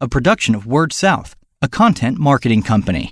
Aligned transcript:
a 0.00 0.08
production 0.08 0.54
of 0.54 0.64
Word 0.64 0.92
South, 0.92 1.34
a 1.60 1.66
content 1.66 2.18
marketing 2.18 2.62
company. 2.62 3.10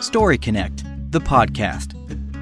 Story 0.00 0.38
Connect, 0.38 0.82
the 1.10 1.20
podcast, 1.20 1.92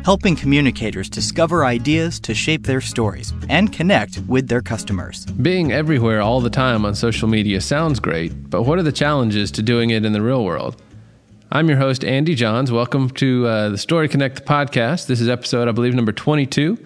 helping 0.04 0.36
communicators 0.36 1.10
discover 1.10 1.64
ideas 1.64 2.20
to 2.20 2.34
shape 2.34 2.64
their 2.64 2.80
stories 2.80 3.32
and 3.48 3.72
connect 3.72 4.20
with 4.28 4.46
their 4.46 4.62
customers. 4.62 5.26
Being 5.26 5.72
everywhere 5.72 6.20
all 6.20 6.40
the 6.40 6.50
time 6.50 6.84
on 6.84 6.94
social 6.94 7.26
media 7.26 7.60
sounds 7.60 7.98
great, 7.98 8.48
but 8.48 8.62
what 8.62 8.78
are 8.78 8.84
the 8.84 8.92
challenges 8.92 9.50
to 9.52 9.62
doing 9.62 9.90
it 9.90 10.04
in 10.04 10.12
the 10.12 10.22
real 10.22 10.44
world? 10.44 10.80
I'm 11.50 11.68
your 11.68 11.78
host, 11.78 12.04
Andy 12.04 12.36
Johns. 12.36 12.70
Welcome 12.70 13.10
to 13.10 13.44
uh, 13.44 13.68
the 13.70 13.78
Story 13.78 14.08
Connect 14.08 14.36
the 14.36 14.42
podcast. 14.42 15.08
This 15.08 15.20
is 15.20 15.28
episode, 15.28 15.66
I 15.66 15.72
believe, 15.72 15.94
number 15.94 16.12
22. 16.12 16.78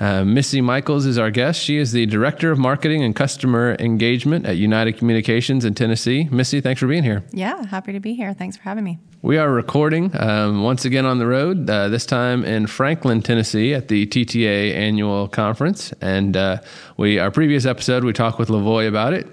Uh, 0.00 0.24
Missy 0.24 0.62
Michaels 0.62 1.04
is 1.04 1.18
our 1.18 1.30
guest. 1.30 1.60
She 1.60 1.76
is 1.76 1.92
the 1.92 2.06
Director 2.06 2.50
of 2.50 2.58
Marketing 2.58 3.04
and 3.04 3.14
Customer 3.14 3.76
Engagement 3.78 4.46
at 4.46 4.56
United 4.56 4.96
Communications 4.96 5.66
in 5.66 5.74
Tennessee. 5.74 6.26
Missy, 6.30 6.62
thanks 6.62 6.80
for 6.80 6.86
being 6.86 7.02
here. 7.02 7.22
Yeah, 7.32 7.66
happy 7.66 7.92
to 7.92 8.00
be 8.00 8.14
here. 8.14 8.32
Thanks 8.32 8.56
for 8.56 8.62
having 8.62 8.82
me. 8.82 8.98
We 9.20 9.36
are 9.36 9.52
recording 9.52 10.18
um, 10.18 10.62
once 10.62 10.86
again 10.86 11.04
on 11.04 11.18
the 11.18 11.26
road, 11.26 11.68
uh, 11.68 11.88
this 11.88 12.06
time 12.06 12.42
in 12.46 12.66
Franklin, 12.66 13.20
Tennessee 13.20 13.74
at 13.74 13.88
the 13.88 14.06
TTA 14.06 14.74
annual 14.74 15.28
conference. 15.28 15.92
And 16.00 16.34
uh, 16.34 16.62
we, 16.96 17.18
our 17.18 17.30
previous 17.30 17.66
episode, 17.66 18.02
we 18.02 18.14
talked 18.14 18.38
with 18.38 18.48
Lavoy 18.48 18.88
about 18.88 19.12
it. 19.12 19.26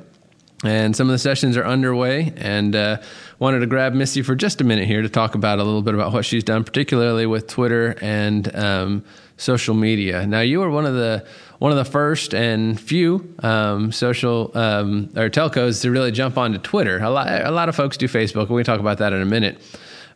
And 0.64 0.96
some 0.96 1.08
of 1.08 1.12
the 1.12 1.20
sessions 1.20 1.56
are 1.56 1.66
underway, 1.66 2.34
and 2.36 2.76
uh, 2.76 2.98
wanted 3.38 3.60
to 3.60 3.68
grab 3.68 3.94
Missy 3.94 4.24
for 4.24 4.34
just 4.34 4.60
a 4.60 4.64
minute 4.64 4.88
here 4.88 5.04
to 5.04 5.10
talk 5.10 5.36
about 5.36 5.60
a 5.60 5.64
little 5.64 5.84
bit 5.84 5.94
about 5.94 6.14
what 6.14 6.26
she's 6.26 6.44
done, 6.44 6.64
particularly 6.64 7.28
with 7.28 7.46
Twitter 7.46 7.96
and 8.02 8.56
um, 8.56 9.04
social 9.38 9.76
media. 9.76 10.26
Now, 10.26 10.40
you 10.40 10.60
were 10.60 10.72
one 10.72 10.88
of 10.88 10.96
the 10.96 11.26
one 11.60 11.72
of 11.72 11.78
the 11.78 11.86
first 11.86 12.34
and 12.34 12.80
few 12.80 13.36
um, 13.40 13.92
social 13.92 14.52
um, 14.56 15.10
or 15.16 15.30
telcos 15.30 15.82
to 15.84 15.92
really 15.92 16.12
jump 16.12 16.38
onto 16.38 16.58
Twitter. 16.58 17.00
A 17.00 17.10
lot, 17.10 17.28
a 17.28 17.52
lot 17.52 17.70
of 17.70 17.76
folks 17.76 17.96
do 17.98 18.08
Facebook, 18.08 18.48
and 18.48 18.56
we 18.56 18.64
talk 18.64 18.80
about 18.80 18.98
that 18.98 19.14
in 19.14 19.22
a 19.22 19.26
minute. 19.26 19.62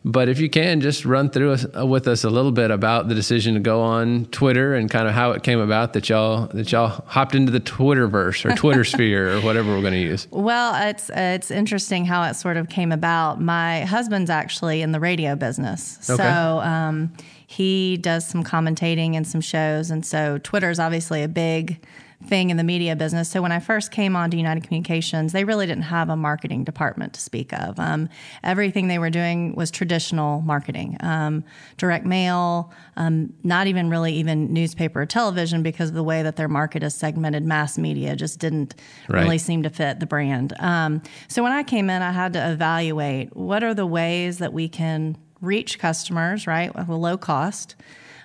But 0.04 0.28
if 0.28 0.40
you 0.40 0.50
can, 0.50 0.80
just 0.80 1.04
run 1.04 1.30
through 1.30 1.52
us, 1.52 1.64
uh, 1.76 1.86
with 1.86 2.08
us 2.08 2.24
a 2.24 2.30
little 2.30 2.50
bit 2.50 2.72
about 2.72 3.08
the 3.08 3.14
decision 3.14 3.54
to 3.54 3.60
go 3.60 3.80
on 3.82 4.24
Twitter 4.26 4.74
and 4.74 4.90
kind 4.90 5.06
of 5.06 5.14
how 5.14 5.30
it 5.30 5.44
came 5.44 5.60
about 5.60 5.92
that 5.92 6.08
y'all 6.08 6.48
that 6.48 6.72
y'all 6.72 7.04
hopped 7.06 7.36
into 7.36 7.52
the 7.52 7.60
Twitterverse 7.60 8.44
or 8.44 8.56
Twitter 8.56 8.82
sphere 8.82 9.36
or 9.36 9.40
whatever 9.42 9.70
we're 9.70 9.80
going 9.80 9.92
to 9.92 10.00
use. 10.00 10.26
Well, 10.32 10.88
it's 10.88 11.08
it's 11.14 11.52
interesting 11.52 12.04
how 12.04 12.24
it 12.24 12.34
sort 12.34 12.56
of 12.56 12.68
came 12.68 12.90
about. 12.90 13.40
My 13.40 13.82
husband's 13.82 14.28
actually 14.30 14.82
in 14.82 14.90
the 14.90 14.98
radio 15.00 15.36
business, 15.36 15.98
Okay. 16.10 16.20
so 16.20 16.58
um, 16.60 17.12
he 17.46 17.96
does 17.98 18.26
some 18.26 18.42
commentating 18.42 19.14
and 19.14 19.24
some 19.26 19.40
shows, 19.40 19.90
and 19.92 20.04
so 20.04 20.38
Twitter's 20.38 20.80
obviously 20.80 21.22
a 21.22 21.28
big 21.28 21.78
thing 22.24 22.50
in 22.50 22.56
the 22.56 22.64
media 22.64 22.96
business. 22.96 23.28
So 23.28 23.42
when 23.42 23.52
I 23.52 23.58
first 23.60 23.90
came 23.90 24.16
on 24.16 24.30
to 24.30 24.36
United 24.36 24.64
Communications, 24.64 25.32
they 25.32 25.44
really 25.44 25.66
didn't 25.66 25.84
have 25.84 26.08
a 26.08 26.16
marketing 26.16 26.64
department 26.64 27.12
to 27.14 27.20
speak 27.20 27.52
of. 27.52 27.78
Um, 27.78 28.08
everything 28.42 28.88
they 28.88 28.98
were 28.98 29.10
doing 29.10 29.54
was 29.54 29.70
traditional 29.70 30.40
marketing, 30.42 30.96
um, 31.00 31.44
direct 31.76 32.06
mail, 32.06 32.72
um, 32.96 33.32
not 33.42 33.66
even 33.66 33.90
really 33.90 34.14
even 34.14 34.52
newspaper 34.52 35.02
or 35.02 35.06
television 35.06 35.62
because 35.62 35.90
of 35.90 35.94
the 35.94 36.02
way 36.04 36.22
that 36.22 36.36
their 36.36 36.48
market 36.48 36.82
is 36.82 36.94
segmented. 36.94 37.44
Mass 37.44 37.78
media 37.78 38.16
just 38.16 38.38
didn't 38.38 38.74
Right. 39.08 39.22
really 39.22 39.38
seem 39.38 39.62
to 39.64 39.70
fit 39.70 40.00
the 40.00 40.06
brand. 40.06 40.54
Um, 40.58 41.02
so 41.28 41.42
when 41.42 41.52
I 41.52 41.62
came 41.62 41.90
in, 41.90 42.02
I 42.02 42.12
had 42.12 42.32
to 42.34 42.50
evaluate 42.50 43.36
what 43.36 43.62
are 43.62 43.74
the 43.74 43.86
ways 43.86 44.38
that 44.38 44.52
we 44.52 44.68
can 44.68 45.16
reach 45.40 45.78
customers, 45.78 46.46
right, 46.46 46.74
with 46.74 46.88
a 46.88 46.94
low 46.94 47.16
cost. 47.16 47.74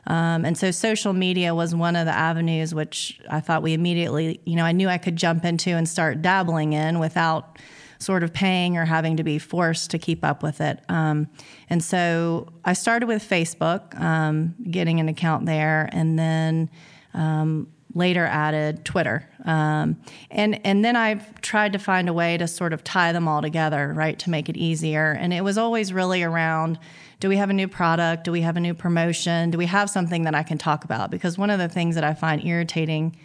Um, 0.07 0.45
and 0.45 0.57
so 0.57 0.71
social 0.71 1.13
media 1.13 1.53
was 1.53 1.75
one 1.75 1.95
of 1.95 2.05
the 2.05 2.13
avenues 2.13 2.73
which 2.73 3.19
I 3.29 3.41
thought 3.41 3.61
we 3.61 3.73
immediately, 3.73 4.39
you 4.45 4.55
know, 4.55 4.63
I 4.63 4.71
knew 4.71 4.87
I 4.87 4.97
could 4.97 5.17
jump 5.17 5.43
into 5.45 5.71
and 5.71 5.87
start 5.87 6.21
dabbling 6.21 6.73
in 6.73 6.99
without 6.99 7.59
sort 7.99 8.23
of 8.23 8.33
paying 8.33 8.77
or 8.77 8.85
having 8.85 9.17
to 9.17 9.23
be 9.23 9.37
forced 9.37 9.91
to 9.91 9.99
keep 9.99 10.23
up 10.23 10.43
with 10.43 10.61
it. 10.61 10.79
Um, 10.87 11.27
and 11.69 11.83
so 11.83 12.47
I 12.63 12.73
started 12.73 13.07
with 13.07 13.27
Facebook, 13.27 13.99
um, 13.99 14.55
getting 14.69 14.99
an 14.99 15.09
account 15.09 15.45
there, 15.45 15.89
and 15.91 16.17
then 16.17 16.69
um, 17.13 17.67
later 17.97 18.25
added 18.25 18.85
Twitter. 18.85 19.27
Um, 19.45 19.99
and, 20.31 20.59
and 20.65 20.85
then 20.85 20.95
I've 20.95 21.41
tried 21.41 21.73
to 21.73 21.79
find 21.79 22.07
a 22.07 22.13
way 22.13 22.37
to 22.37 22.47
sort 22.47 22.73
of 22.73 22.83
tie 22.83 23.11
them 23.11 23.27
all 23.27 23.41
together, 23.41 23.91
right, 23.95 24.17
to 24.19 24.29
make 24.29 24.49
it 24.49 24.57
easier. 24.57 25.11
And 25.11 25.33
it 25.33 25.43
was 25.43 25.57
always 25.57 25.91
really 25.91 26.23
around 26.23 26.79
do 27.19 27.29
we 27.29 27.37
have 27.37 27.49
a 27.49 27.53
new 27.53 27.67
product? 27.67 28.25
Do 28.25 28.31
we 28.31 28.41
have 28.41 28.57
a 28.57 28.59
new 28.59 28.75
promotion? 28.75 29.49
Do 29.49 29.57
we 29.57 29.65
have 29.65 29.89
something 29.89 30.23
that 30.25 30.35
I 30.35 30.43
can 30.43 30.59
talk 30.59 30.83
about? 30.83 31.09
Because 31.09 31.35
one 31.35 31.49
of 31.49 31.57
the 31.57 31.67
things 31.67 31.95
that 31.95 32.03
I 32.03 32.13
find 32.13 32.45
irritating 32.45 33.17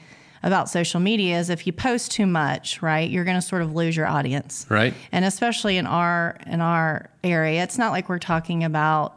about 0.43 0.71
social 0.71 0.99
media 0.99 1.39
is 1.39 1.51
if 1.51 1.67
you 1.67 1.75
post 1.75 2.11
too 2.11 2.27
much, 2.27 2.81
right, 2.81 3.09
you're 3.09 3.25
going 3.25 3.37
to 3.37 3.43
sort 3.43 3.61
of 3.61 3.75
lose 3.75 3.95
your 3.95 4.07
audience. 4.07 4.67
Right. 4.71 4.95
And 5.13 5.27
especially 5.27 5.77
in 5.77 5.87
our 5.87 6.39
in 6.47 6.63
our 6.63 7.11
area, 7.23 7.63
it's 7.63 7.77
not 7.77 7.93
like 7.93 8.09
we're 8.09 8.19
talking 8.19 8.65
about 8.65 9.15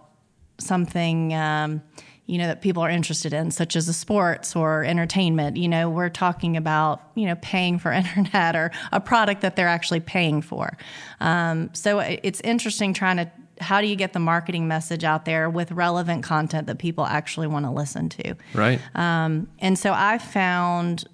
something 0.57 1.33
um, 1.33 1.81
you 2.27 2.37
know 2.37 2.47
that 2.47 2.61
people 2.61 2.81
are 2.83 2.89
interested 2.89 3.33
in, 3.33 3.51
such 3.51 3.75
as 3.75 3.87
the 3.87 3.93
sports 3.93 4.55
or 4.55 4.83
entertainment. 4.83 5.57
You 5.57 5.67
know, 5.67 5.89
we're 5.89 6.09
talking 6.09 6.57
about 6.57 7.01
you 7.15 7.25
know 7.25 7.35
paying 7.41 7.79
for 7.79 7.91
internet 7.93 8.55
or 8.55 8.71
a 8.91 8.99
product 8.99 9.41
that 9.41 9.55
they're 9.55 9.67
actually 9.67 9.99
paying 9.99 10.41
for. 10.41 10.77
Um, 11.19 11.69
so 11.73 11.99
it's 11.99 12.41
interesting 12.41 12.93
trying 12.93 13.17
to 13.17 13.31
how 13.61 13.81
do 13.81 13.87
you 13.87 13.95
get 13.95 14.13
the 14.13 14.19
marketing 14.19 14.67
message 14.67 15.03
out 15.03 15.25
there 15.25 15.49
with 15.49 15.71
relevant 15.71 16.23
content 16.23 16.67
that 16.67 16.77
people 16.77 17.05
actually 17.05 17.47
want 17.47 17.65
to 17.65 17.71
listen 17.71 18.09
to. 18.09 18.35
Right. 18.53 18.81
Um, 18.95 19.47
and 19.59 19.79
so 19.79 19.93
I 19.95 20.17
found 20.17 21.05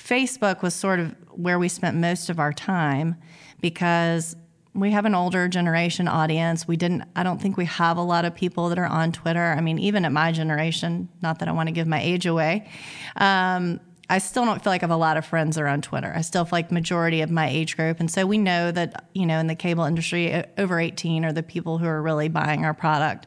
Facebook 0.00 0.62
was 0.62 0.74
sort 0.74 1.00
of 1.00 1.14
where 1.30 1.58
we 1.58 1.68
spent 1.68 1.96
most 1.96 2.30
of 2.30 2.38
our 2.38 2.52
time 2.52 3.16
because 3.60 4.36
we 4.74 4.90
have 4.90 5.04
an 5.04 5.14
older 5.14 5.48
generation 5.48 6.08
audience. 6.08 6.66
We 6.66 6.76
didn't, 6.76 7.04
I 7.14 7.22
don't 7.22 7.40
think 7.40 7.56
we 7.56 7.66
have 7.66 7.98
a 7.98 8.02
lot 8.02 8.24
of 8.24 8.34
people 8.34 8.70
that 8.70 8.78
are 8.78 8.86
on 8.86 9.12
Twitter. 9.12 9.54
I 9.56 9.60
mean, 9.60 9.78
even 9.78 10.04
at 10.04 10.12
my 10.12 10.32
generation, 10.32 11.08
not 11.20 11.40
that 11.40 11.48
I 11.48 11.52
want 11.52 11.68
to 11.68 11.72
give 11.72 11.86
my 11.86 12.00
age 12.00 12.26
away, 12.26 12.68
um, 13.16 13.80
I 14.08 14.18
still 14.18 14.44
don't 14.44 14.62
feel 14.62 14.70
like 14.70 14.82
I 14.82 14.84
have 14.84 14.90
a 14.90 14.96
lot 14.96 15.16
of 15.16 15.24
friends 15.24 15.56
that 15.56 15.62
are 15.62 15.68
on 15.68 15.80
Twitter. 15.80 16.12
I 16.14 16.20
still 16.20 16.44
feel 16.44 16.58
like 16.58 16.70
majority 16.70 17.22
of 17.22 17.30
my 17.30 17.48
age 17.48 17.76
group, 17.76 17.98
and 17.98 18.10
so 18.10 18.26
we 18.26 18.36
know 18.36 18.70
that 18.70 19.06
you 19.14 19.24
know 19.24 19.38
in 19.38 19.46
the 19.46 19.54
cable 19.54 19.84
industry, 19.84 20.44
over 20.58 20.78
eighteen 20.78 21.24
are 21.24 21.32
the 21.32 21.42
people 21.42 21.78
who 21.78 21.86
are 21.86 22.02
really 22.02 22.28
buying 22.28 22.66
our 22.66 22.74
product. 22.74 23.26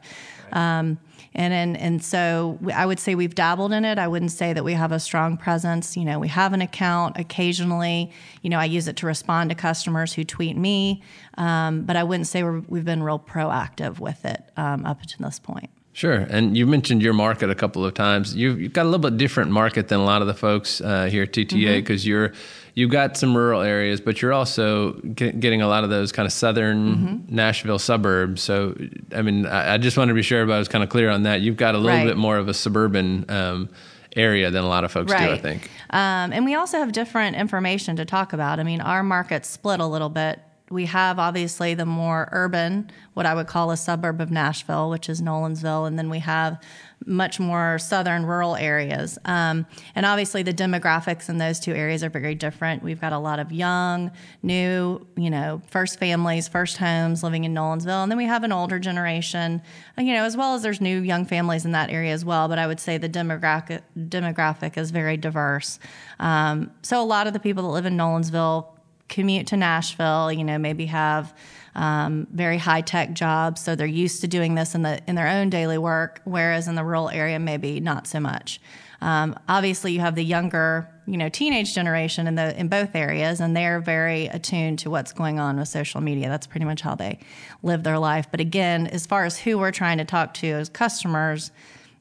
Um, 0.52 0.98
and, 1.36 1.52
and 1.54 1.76
and 1.76 2.02
so 2.02 2.58
we- 2.60 2.72
I 2.72 2.84
would 2.86 2.98
say 2.98 3.14
we've 3.14 3.34
dabbled 3.34 3.72
in 3.72 3.84
it. 3.84 3.98
I 3.98 4.08
wouldn't 4.08 4.32
say 4.32 4.52
that 4.52 4.64
we 4.64 4.72
have 4.72 4.90
a 4.90 4.98
strong 4.98 5.36
presence. 5.36 5.96
You 5.96 6.04
know, 6.04 6.18
we 6.18 6.28
have 6.28 6.52
an 6.52 6.62
account 6.62 7.18
occasionally. 7.18 8.10
You 8.42 8.50
know, 8.50 8.58
I 8.58 8.64
use 8.64 8.88
it 8.88 8.96
to 8.96 9.06
respond 9.06 9.50
to 9.50 9.54
customers 9.56 10.14
who 10.14 10.24
tweet 10.24 10.56
me, 10.56 11.02
um, 11.38 11.82
but 11.82 11.94
I 11.94 12.02
wouldn't 12.02 12.26
say 12.26 12.42
we're, 12.42 12.60
we've 12.66 12.84
been 12.84 13.02
real 13.02 13.18
proactive 13.20 14.00
with 14.00 14.24
it 14.24 14.42
um, 14.56 14.84
up 14.84 15.02
to 15.02 15.18
this 15.22 15.38
point. 15.38 15.70
Sure. 15.96 16.26
And 16.28 16.54
you 16.58 16.66
mentioned 16.66 17.00
your 17.00 17.14
market 17.14 17.48
a 17.48 17.54
couple 17.54 17.82
of 17.82 17.94
times. 17.94 18.36
You've, 18.36 18.60
you've 18.60 18.74
got 18.74 18.82
a 18.82 18.90
little 18.90 18.98
bit 19.10 19.16
different 19.16 19.50
market 19.50 19.88
than 19.88 19.98
a 19.98 20.04
lot 20.04 20.20
of 20.20 20.28
the 20.28 20.34
folks 20.34 20.82
uh, 20.82 21.06
here 21.06 21.22
at 21.22 21.32
TTA 21.32 21.76
because 21.76 22.06
you're 22.06 22.34
you've 22.74 22.90
got 22.90 23.16
some 23.16 23.34
rural 23.34 23.62
areas, 23.62 24.02
but 24.02 24.20
you're 24.20 24.34
also 24.34 24.92
get, 24.92 25.40
getting 25.40 25.62
a 25.62 25.66
lot 25.68 25.84
of 25.84 25.88
those 25.88 26.12
kind 26.12 26.26
of 26.26 26.34
southern 26.34 27.24
Nashville 27.30 27.78
suburbs. 27.78 28.42
So, 28.42 28.76
I 29.14 29.22
mean, 29.22 29.46
I, 29.46 29.72
I 29.72 29.78
just 29.78 29.96
wanted 29.96 30.10
to 30.10 30.14
be 30.16 30.20
sure 30.20 30.42
I 30.42 30.58
was 30.58 30.68
kind 30.68 30.84
of 30.84 30.90
clear 30.90 31.08
on 31.08 31.22
that. 31.22 31.40
You've 31.40 31.56
got 31.56 31.74
a 31.74 31.78
little 31.78 31.96
Right. 31.96 32.06
bit 32.06 32.18
more 32.18 32.36
of 32.36 32.48
a 32.48 32.52
suburban 32.54 33.24
um, 33.30 33.70
area 34.14 34.50
than 34.50 34.64
a 34.64 34.68
lot 34.68 34.84
of 34.84 34.92
folks 34.92 35.10
do, 35.10 35.16
I 35.18 35.38
think. 35.38 35.70
Um, 35.88 36.30
and 36.30 36.44
we 36.44 36.54
also 36.54 36.78
have 36.78 36.92
different 36.92 37.36
information 37.36 37.96
to 37.96 38.04
talk 38.04 38.34
about. 38.34 38.60
I 38.60 38.64
mean, 38.64 38.82
our 38.82 39.02
market's 39.02 39.48
split 39.48 39.80
a 39.80 39.86
little 39.86 40.10
bit. 40.10 40.40
We 40.68 40.86
have 40.86 41.20
obviously 41.20 41.74
the 41.74 41.86
more 41.86 42.28
urban, 42.32 42.90
what 43.14 43.24
I 43.24 43.34
would 43.34 43.46
call 43.46 43.70
a 43.70 43.76
suburb 43.76 44.20
of 44.20 44.32
Nashville, 44.32 44.90
which 44.90 45.08
is 45.08 45.22
Nolensville, 45.22 45.86
and 45.86 45.96
then 45.96 46.10
we 46.10 46.18
have 46.18 46.60
much 47.04 47.38
more 47.38 47.78
southern 47.78 48.24
rural 48.26 48.56
areas. 48.56 49.18
Um, 49.26 49.66
and 49.94 50.04
obviously, 50.04 50.42
the 50.42 50.52
demographics 50.52 51.28
in 51.28 51.38
those 51.38 51.60
two 51.60 51.72
areas 51.72 52.02
are 52.02 52.08
very 52.08 52.34
different. 52.34 52.82
We've 52.82 53.00
got 53.00 53.12
a 53.12 53.18
lot 53.18 53.38
of 53.38 53.52
young, 53.52 54.10
new, 54.42 55.06
you 55.16 55.30
know, 55.30 55.62
first 55.68 56.00
families, 56.00 56.48
first 56.48 56.78
homes 56.78 57.22
living 57.22 57.44
in 57.44 57.54
Nolensville, 57.54 58.02
and 58.02 58.10
then 58.10 58.18
we 58.18 58.24
have 58.24 58.42
an 58.42 58.50
older 58.50 58.80
generation, 58.80 59.62
you 59.96 60.14
know, 60.14 60.24
as 60.24 60.36
well 60.36 60.54
as 60.54 60.62
there's 60.62 60.80
new 60.80 61.00
young 61.00 61.26
families 61.26 61.64
in 61.64 61.72
that 61.72 61.90
area 61.90 62.12
as 62.12 62.24
well. 62.24 62.48
But 62.48 62.58
I 62.58 62.66
would 62.66 62.80
say 62.80 62.98
the 62.98 63.08
demographic 63.08 63.82
demographic 63.96 64.76
is 64.76 64.90
very 64.90 65.16
diverse. 65.16 65.78
Um, 66.18 66.72
so 66.82 67.00
a 67.00 67.04
lot 67.04 67.28
of 67.28 67.34
the 67.34 67.40
people 67.40 67.62
that 67.64 67.70
live 67.70 67.86
in 67.86 67.96
Nolensville 67.96 68.75
commute 69.08 69.46
to 69.48 69.56
Nashville, 69.56 70.32
you 70.32 70.44
know, 70.44 70.58
maybe 70.58 70.86
have 70.86 71.34
um, 71.74 72.26
very 72.32 72.58
high 72.58 72.80
tech 72.80 73.12
jobs, 73.12 73.62
so 73.62 73.76
they're 73.76 73.86
used 73.86 74.22
to 74.22 74.28
doing 74.28 74.54
this 74.54 74.74
in 74.74 74.82
the 74.82 75.00
in 75.06 75.14
their 75.14 75.28
own 75.28 75.50
daily 75.50 75.78
work. 75.78 76.20
Whereas 76.24 76.68
in 76.68 76.74
the 76.74 76.84
rural 76.84 77.10
area, 77.10 77.38
maybe 77.38 77.80
not 77.80 78.06
so 78.06 78.18
much. 78.18 78.60
Um, 79.02 79.38
obviously, 79.46 79.92
you 79.92 80.00
have 80.00 80.14
the 80.14 80.24
younger, 80.24 80.88
you 81.06 81.18
know, 81.18 81.28
teenage 81.28 81.74
generation 81.74 82.26
in 82.26 82.34
the 82.34 82.58
in 82.58 82.68
both 82.68 82.94
areas, 82.94 83.40
and 83.40 83.54
they're 83.54 83.80
very 83.80 84.26
attuned 84.28 84.78
to 84.80 84.90
what's 84.90 85.12
going 85.12 85.38
on 85.38 85.58
with 85.58 85.68
social 85.68 86.00
media. 86.00 86.28
That's 86.28 86.46
pretty 86.46 86.64
much 86.64 86.80
how 86.80 86.94
they 86.94 87.18
live 87.62 87.82
their 87.82 87.98
life. 87.98 88.26
But 88.30 88.40
again, 88.40 88.86
as 88.86 89.06
far 89.06 89.24
as 89.24 89.38
who 89.38 89.58
we're 89.58 89.70
trying 89.70 89.98
to 89.98 90.04
talk 90.04 90.32
to 90.34 90.46
as 90.48 90.70
customers, 90.70 91.50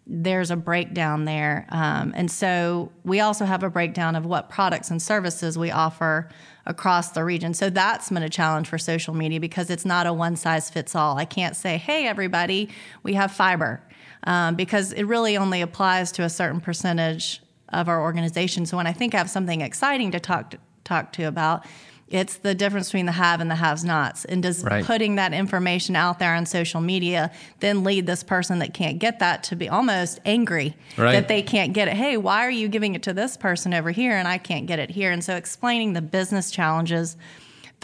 there's 0.07 0.51
a 0.51 0.55
breakdown 0.55 1.25
there. 1.25 1.65
Um, 1.69 2.13
and 2.15 2.29
so 2.29 2.91
we 3.03 3.21
also 3.21 3.45
have 3.45 3.63
a 3.63 3.69
breakdown 3.69 4.15
of 4.15 4.25
what 4.25 4.49
products 4.49 4.91
and 4.91 5.01
services 5.01 5.57
we 5.57 5.71
offer 5.71 6.29
across 6.65 7.11
the 7.11 7.23
region. 7.23 7.53
So 7.53 7.69
that's 7.69 8.09
been 8.09 8.21
a 8.21 8.29
challenge 8.29 8.67
for 8.67 8.77
social 8.77 9.15
media 9.15 9.39
because 9.39 9.69
it's 9.69 9.85
not 9.85 10.05
a 10.05 10.13
one 10.13 10.35
size 10.35 10.69
fits 10.69 10.95
all. 10.95 11.17
I 11.17 11.25
can't 11.25 11.55
say, 11.55 11.77
hey, 11.77 12.07
everybody, 12.07 12.69
we 13.01 13.13
have 13.15 13.31
fiber, 13.31 13.81
um, 14.25 14.55
because 14.55 14.93
it 14.93 15.03
really 15.03 15.37
only 15.37 15.61
applies 15.61 16.11
to 16.13 16.23
a 16.23 16.29
certain 16.29 16.61
percentage 16.61 17.41
of 17.69 17.89
our 17.89 18.01
organization. 18.01 18.65
So 18.65 18.77
when 18.77 18.87
I 18.87 18.93
think 18.93 19.15
I 19.15 19.17
have 19.17 19.29
something 19.29 19.61
exciting 19.61 20.11
to 20.11 20.19
talk 20.19 20.51
to, 20.51 20.59
talk 20.83 21.13
to 21.13 21.23
about, 21.23 21.65
it's 22.07 22.37
the 22.37 22.53
difference 22.53 22.89
between 22.89 23.07
the 23.07 23.11
have 23.13 23.41
and 23.41 23.49
the 23.49 23.55
haves 23.55 23.83
nots. 23.83 24.25
And 24.25 24.43
does 24.43 24.63
Right. 24.63 24.85
putting 24.85 25.15
that 25.15 25.33
information 25.33 25.95
out 25.95 26.19
there 26.19 26.35
on 26.35 26.45
social 26.45 26.79
media 26.79 27.31
then 27.61 27.83
lead 27.83 28.05
this 28.05 28.21
person 28.23 28.59
that 28.59 28.73
can't 28.73 28.99
get 28.99 29.19
that 29.19 29.41
to 29.43 29.55
be 29.55 29.67
almost 29.67 30.19
angry 30.23 30.75
Right. 30.97 31.13
that 31.13 31.27
they 31.27 31.41
can't 31.41 31.73
get 31.73 31.87
it? 31.87 31.95
Hey, 31.95 32.15
why 32.17 32.45
are 32.45 32.51
you 32.51 32.67
giving 32.67 32.93
it 32.93 33.01
to 33.03 33.13
this 33.13 33.37
person 33.37 33.73
over 33.73 33.89
here 33.91 34.15
and 34.15 34.27
I 34.27 34.37
can't 34.37 34.67
get 34.67 34.77
it 34.77 34.91
here? 34.91 35.11
And 35.11 35.23
so 35.23 35.35
explaining 35.35 35.93
the 35.93 36.01
business 36.01 36.51
challenges 36.51 37.17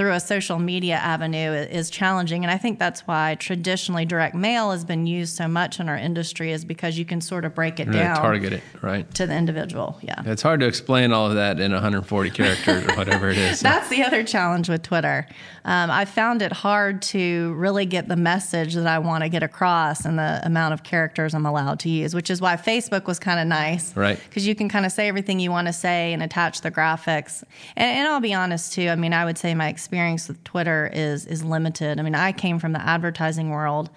through 0.02 0.14
a 0.14 0.20
social 0.20 0.58
media 0.58 0.96
avenue 0.96 1.52
is 1.52 1.92
challenging. 1.92 2.44
And 2.44 2.50
I 2.50 2.58
think 2.58 2.80
that's 2.80 3.06
why 3.06 3.36
traditionally 3.36 4.04
direct 4.04 4.34
mail 4.34 4.72
has 4.72 4.84
been 4.84 5.06
used 5.06 5.36
so 5.36 5.48
much 5.48 5.80
in 5.80 5.88
our 5.88 5.96
industry 5.96 6.52
is 6.52 6.66
because 6.66 6.98
you 6.98 7.06
can 7.06 7.22
sort 7.22 7.46
of 7.46 7.54
break 7.54 7.80
it 7.80 7.92
down 7.92 8.16
target 8.16 8.54
it, 8.54 8.64
right? 8.82 9.14
to 9.14 9.28
the 9.28 9.36
individual. 9.36 10.00
Yeah. 10.02 10.24
It's 10.26 10.42
hard 10.42 10.60
to 10.62 10.66
explain 10.66 11.14
all 11.14 11.28
of 11.28 11.36
that 11.36 11.60
in 11.60 11.72
140 11.72 12.32
characters 12.32 12.84
or 12.84 12.96
whatever 12.96 13.30
it 13.30 13.38
is. 13.38 13.60
That's 13.62 13.90
the 13.90 14.02
other 14.02 14.24
challenge 14.24 14.70
with 14.70 14.82
Twitter. 14.82 15.28
Um, 15.66 15.92
I 15.92 16.06
found 16.06 16.42
it 16.42 16.52
hard 16.52 17.04
to 17.04 17.54
really 17.54 17.86
get 17.86 18.08
the 18.08 18.16
message 18.16 18.74
that 18.74 18.88
I 18.88 18.98
want 18.98 19.24
to 19.24 19.30
get 19.30 19.44
across 19.44 20.04
and 20.04 20.18
the 20.18 20.42
amount 20.44 20.74
of 20.74 20.82
characters 20.82 21.36
I'm 21.36 21.46
allowed 21.46 21.80
to 21.82 21.90
use, 21.90 22.16
which 22.16 22.32
is 22.32 22.42
why 22.42 22.56
Facebook 22.56 23.06
was 23.06 23.20
kind 23.20 23.40
of 23.40 23.46
nice. 23.46 23.96
Right. 23.96 24.20
Because 24.30 24.48
you 24.48 24.56
can 24.56 24.68
kind 24.68 24.88
of 24.88 24.92
say 24.92 25.08
everything 25.08 25.40
you 25.40 25.52
want 25.52 25.68
to 25.68 25.74
say 25.74 26.12
and 26.12 26.24
attach 26.24 26.62
the 26.62 26.72
graphics. 26.72 27.44
And, 27.76 28.00
and 28.00 28.08
I'll 28.08 28.20
be 28.20 28.34
honest 28.34 28.74
too. 28.74 28.90
I 28.90 28.96
mean, 28.96 29.14
I 29.14 29.26
would 29.26 29.38
say 29.38 29.54
my 29.54 29.68
experience 29.68 29.91
with 29.92 30.44
Twitter 30.44 30.90
is 30.94 31.26
is 31.26 31.44
limited. 31.44 32.00
I 32.00 32.04
mean, 32.04 32.16
I 32.16 32.32
came 32.32 32.60
from 32.60 32.72
the 32.74 32.82
advertising 32.82 33.50
world. 33.50 33.90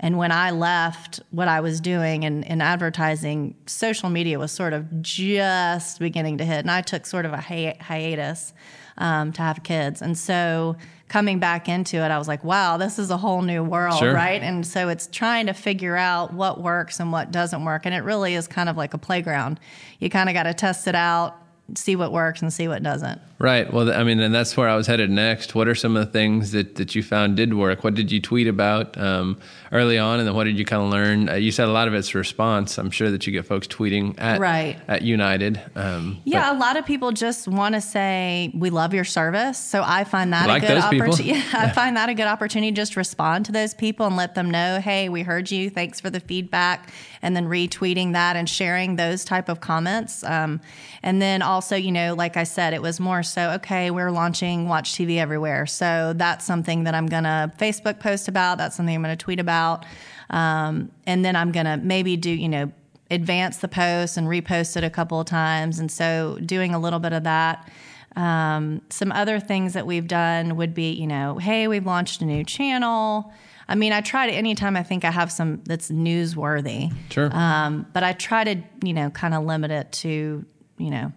And 0.00 0.18
when 0.18 0.32
I 0.32 0.50
left 0.50 1.20
what 1.30 1.46
I 1.46 1.60
was 1.60 1.80
doing 1.80 2.24
in, 2.24 2.42
in 2.42 2.60
advertising, 2.60 3.54
social 3.66 4.08
media 4.10 4.36
was 4.36 4.50
sort 4.50 4.72
of 4.72 5.00
just 5.00 6.00
beginning 6.00 6.38
to 6.38 6.44
hit. 6.44 6.58
And 6.58 6.72
I 6.72 6.80
took 6.80 7.06
sort 7.06 7.24
of 7.24 7.32
a 7.32 7.36
hi- 7.40 7.76
hiatus 7.80 8.52
um, 8.98 9.32
to 9.34 9.42
have 9.42 9.62
kids. 9.62 10.02
And 10.02 10.18
so 10.18 10.74
coming 11.08 11.38
back 11.38 11.68
into 11.68 11.98
it, 11.98 12.10
I 12.10 12.18
was 12.18 12.26
like, 12.26 12.42
wow, 12.42 12.78
this 12.78 12.98
is 12.98 13.10
a 13.10 13.16
whole 13.16 13.42
new 13.42 13.62
world, 13.62 13.98
Sure. 14.00 14.12
right? 14.12 14.42
And 14.42 14.66
so 14.66 14.88
it's 14.88 15.06
trying 15.06 15.46
to 15.46 15.52
figure 15.52 15.96
out 15.96 16.32
what 16.34 16.60
works 16.60 16.98
and 16.98 17.12
what 17.12 17.30
doesn't 17.30 17.64
work. 17.64 17.86
And 17.86 17.94
it 17.94 18.00
really 18.02 18.34
is 18.34 18.48
kind 18.48 18.68
of 18.68 18.76
like 18.76 18.94
a 18.94 18.98
playground. 18.98 19.60
You 20.00 20.10
kind 20.10 20.28
of 20.28 20.32
got 20.34 20.44
to 20.44 20.54
test 20.54 20.88
it 20.88 20.96
out, 20.96 21.36
see 21.76 21.94
what 21.94 22.10
works 22.10 22.42
and 22.42 22.52
see 22.52 22.66
what 22.66 22.82
doesn't. 22.82 23.20
Right. 23.42 23.72
Well, 23.72 23.92
I 23.92 24.04
mean, 24.04 24.20
and 24.20 24.32
that's 24.32 24.56
where 24.56 24.68
I 24.68 24.76
was 24.76 24.86
headed 24.86 25.10
next. 25.10 25.56
What 25.56 25.66
are 25.66 25.74
some 25.74 25.96
of 25.96 26.06
the 26.06 26.12
things 26.12 26.52
that, 26.52 26.76
that 26.76 26.94
you 26.94 27.02
found 27.02 27.36
did 27.36 27.52
work? 27.54 27.82
What 27.82 27.94
did 27.94 28.12
you 28.12 28.20
tweet 28.20 28.46
about 28.46 28.96
um, 28.96 29.36
early 29.72 29.98
on, 29.98 30.20
and 30.20 30.28
then 30.28 30.36
what 30.36 30.44
did 30.44 30.56
you 30.56 30.64
kind 30.64 30.80
of 30.80 30.90
learn? 30.90 31.28
Uh, 31.28 31.34
you 31.34 31.50
said 31.50 31.66
a 31.66 31.72
lot 31.72 31.88
of 31.88 31.94
it's 31.94 32.14
response. 32.14 32.78
I'm 32.78 32.92
sure 32.92 33.10
that 33.10 33.26
you 33.26 33.32
get 33.32 33.44
folks 33.44 33.66
tweeting 33.66 34.14
at 34.20 34.38
Right. 34.38 34.78
at 34.86 35.02
United. 35.02 35.60
Um, 35.74 36.20
Yeah, 36.24 36.52
a 36.52 36.56
lot 36.56 36.76
of 36.76 36.86
people 36.86 37.10
just 37.10 37.48
want 37.48 37.74
to 37.74 37.80
say 37.80 38.52
we 38.54 38.70
love 38.70 38.94
your 38.94 39.02
service. 39.02 39.58
So 39.58 39.82
I 39.84 40.04
find 40.04 40.32
that 40.32 40.46
Like 40.46 40.62
a 40.62 40.66
good 40.68 40.78
opportunity. 40.78 41.24
Yeah, 41.32 41.42
I 41.52 41.70
find 41.70 41.96
that 41.96 42.08
a 42.10 42.14
good 42.14 42.28
opportunity. 42.28 42.70
to 42.70 42.76
Just 42.76 42.94
respond 42.94 43.46
to 43.46 43.52
those 43.52 43.74
people 43.74 44.06
and 44.06 44.16
let 44.16 44.36
them 44.36 44.52
know, 44.52 44.78
hey, 44.80 45.08
we 45.08 45.22
heard 45.22 45.50
you. 45.50 45.68
Thanks 45.68 45.98
for 45.98 46.10
the 46.10 46.20
feedback, 46.20 46.92
and 47.22 47.34
then 47.34 47.46
retweeting 47.46 48.12
that 48.12 48.36
and 48.36 48.48
sharing 48.48 48.94
those 48.94 49.24
type 49.24 49.48
of 49.48 49.60
comments. 49.60 50.22
Um, 50.22 50.60
and 51.02 51.20
then 51.20 51.42
also, 51.42 51.74
you 51.74 51.90
know, 51.90 52.14
like 52.14 52.36
I 52.36 52.44
said, 52.44 52.72
it 52.72 52.82
was 52.82 53.00
more 53.00 53.24
so 53.32 53.50
okay. 53.52 53.90
We're 53.90 54.10
launching 54.10 54.68
Watch 54.68 54.92
TV 54.92 55.18
everywhere, 55.18 55.66
so 55.66 56.12
that's 56.16 56.44
something 56.44 56.84
that 56.84 56.94
I'm 56.94 57.06
gonna 57.06 57.52
Facebook 57.58 58.00
post 58.00 58.28
about. 58.28 58.58
That's 58.58 58.76
something 58.76 58.94
I'm 58.94 59.02
gonna 59.02 59.16
tweet 59.16 59.40
about, 59.40 59.86
um, 60.30 60.92
and 61.06 61.24
then 61.24 61.36
I'm 61.36 61.52
gonna 61.52 61.76
maybe 61.76 62.16
do, 62.16 62.30
you 62.30 62.48
know 62.48 62.72
advance 63.12 63.58
the 63.58 63.68
post 63.68 64.16
and 64.16 64.26
repost 64.26 64.76
it 64.76 64.82
a 64.82 64.90
couple 64.90 65.20
of 65.20 65.26
times. 65.26 65.78
And 65.78 65.90
so 65.90 66.38
doing 66.44 66.74
a 66.74 66.78
little 66.78 66.98
bit 66.98 67.12
of 67.12 67.24
that. 67.24 67.70
Um, 68.16 68.82
some 68.90 69.12
other 69.12 69.38
things 69.38 69.74
that 69.74 69.86
we've 69.86 70.08
done 70.08 70.56
would 70.56 70.74
be, 70.74 70.92
you 70.92 71.06
know, 71.06 71.38
hey, 71.38 71.68
we've 71.68 71.86
launched 71.86 72.22
a 72.22 72.24
new 72.24 72.44
channel. 72.44 73.32
I 73.68 73.74
mean, 73.74 73.92
I 73.92 74.00
try 74.00 74.26
to 74.26 74.32
anytime 74.32 74.76
I 74.76 74.82
think 74.82 75.04
I 75.04 75.10
have 75.10 75.30
some 75.30 75.62
that's 75.64 75.90
newsworthy. 75.90 76.92
Sure. 77.10 77.30
Um, 77.32 77.86
but 77.92 78.02
I 78.02 78.12
try 78.12 78.44
to, 78.44 78.62
you 78.82 78.92
know, 78.92 79.10
kind 79.10 79.34
of 79.34 79.44
limit 79.44 79.70
it 79.70 79.92
to, 79.92 80.44
you 80.78 80.90
know, 80.90 81.12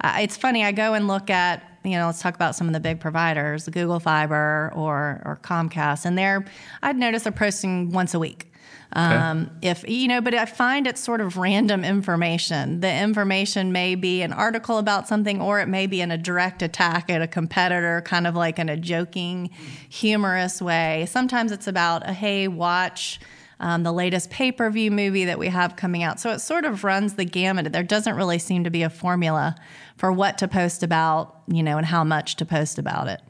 I, 0.00 0.22
it's 0.22 0.36
funny. 0.36 0.64
I 0.64 0.72
go 0.72 0.94
and 0.94 1.08
look 1.08 1.30
at, 1.30 1.62
you 1.84 1.92
know, 1.92 2.06
let's 2.06 2.20
talk 2.20 2.34
about 2.34 2.54
some 2.54 2.66
of 2.66 2.72
the 2.72 2.80
big 2.80 3.00
providers, 3.00 3.68
Google 3.68 4.00
Fiber 4.00 4.72
or 4.74 5.22
or 5.24 5.38
Comcast, 5.42 6.04
and 6.04 6.16
they're, 6.16 6.44
I'd 6.82 6.96
notice 6.96 7.22
they're 7.22 7.32
posting 7.32 7.92
once 7.92 8.14
a 8.14 8.18
week. 8.18 8.50
Um, 8.96 9.50
if 9.60 9.88
you 9.88 10.06
know, 10.06 10.20
but 10.20 10.34
I 10.34 10.44
find 10.44 10.86
it's 10.86 11.00
sort 11.00 11.20
of 11.20 11.36
random 11.36 11.84
information. 11.84 12.78
The 12.78 12.92
information 12.92 13.72
may 13.72 13.96
be 13.96 14.22
an 14.22 14.32
article 14.32 14.78
about 14.78 15.08
something, 15.08 15.40
or 15.40 15.58
it 15.58 15.66
may 15.66 15.88
be 15.88 16.00
in 16.00 16.12
a 16.12 16.18
direct 16.18 16.62
attack 16.62 17.10
at 17.10 17.20
a 17.20 17.26
competitor, 17.26 18.02
kind 18.02 18.26
of 18.26 18.36
like 18.36 18.60
in 18.60 18.68
a 18.68 18.76
joking, 18.76 19.50
humorous 19.88 20.62
way. 20.62 21.06
Sometimes 21.08 21.50
it's 21.50 21.66
about 21.66 22.08
a 22.08 22.12
hey, 22.12 22.46
watch 22.46 23.18
um, 23.60 23.82
the 23.82 23.92
latest 23.92 24.30
pay 24.30 24.52
per 24.52 24.70
view 24.70 24.90
movie 24.90 25.24
that 25.24 25.38
we 25.38 25.48
have 25.48 25.76
coming 25.76 26.02
out. 26.02 26.20
So 26.20 26.30
it 26.30 26.40
sort 26.40 26.64
of 26.64 26.84
runs 26.84 27.14
the 27.14 27.24
gamut. 27.24 27.72
There 27.72 27.82
doesn't 27.82 28.14
really 28.16 28.38
seem 28.38 28.64
to 28.64 28.70
be 28.70 28.82
a 28.82 28.90
formula 28.90 29.56
for 29.96 30.12
what 30.12 30.38
to 30.38 30.48
post 30.48 30.82
about, 30.82 31.42
you 31.46 31.62
know, 31.62 31.76
and 31.76 31.86
how 31.86 32.04
much 32.04 32.36
to 32.36 32.44
post 32.44 32.78
about 32.78 33.08
it. 33.08 33.20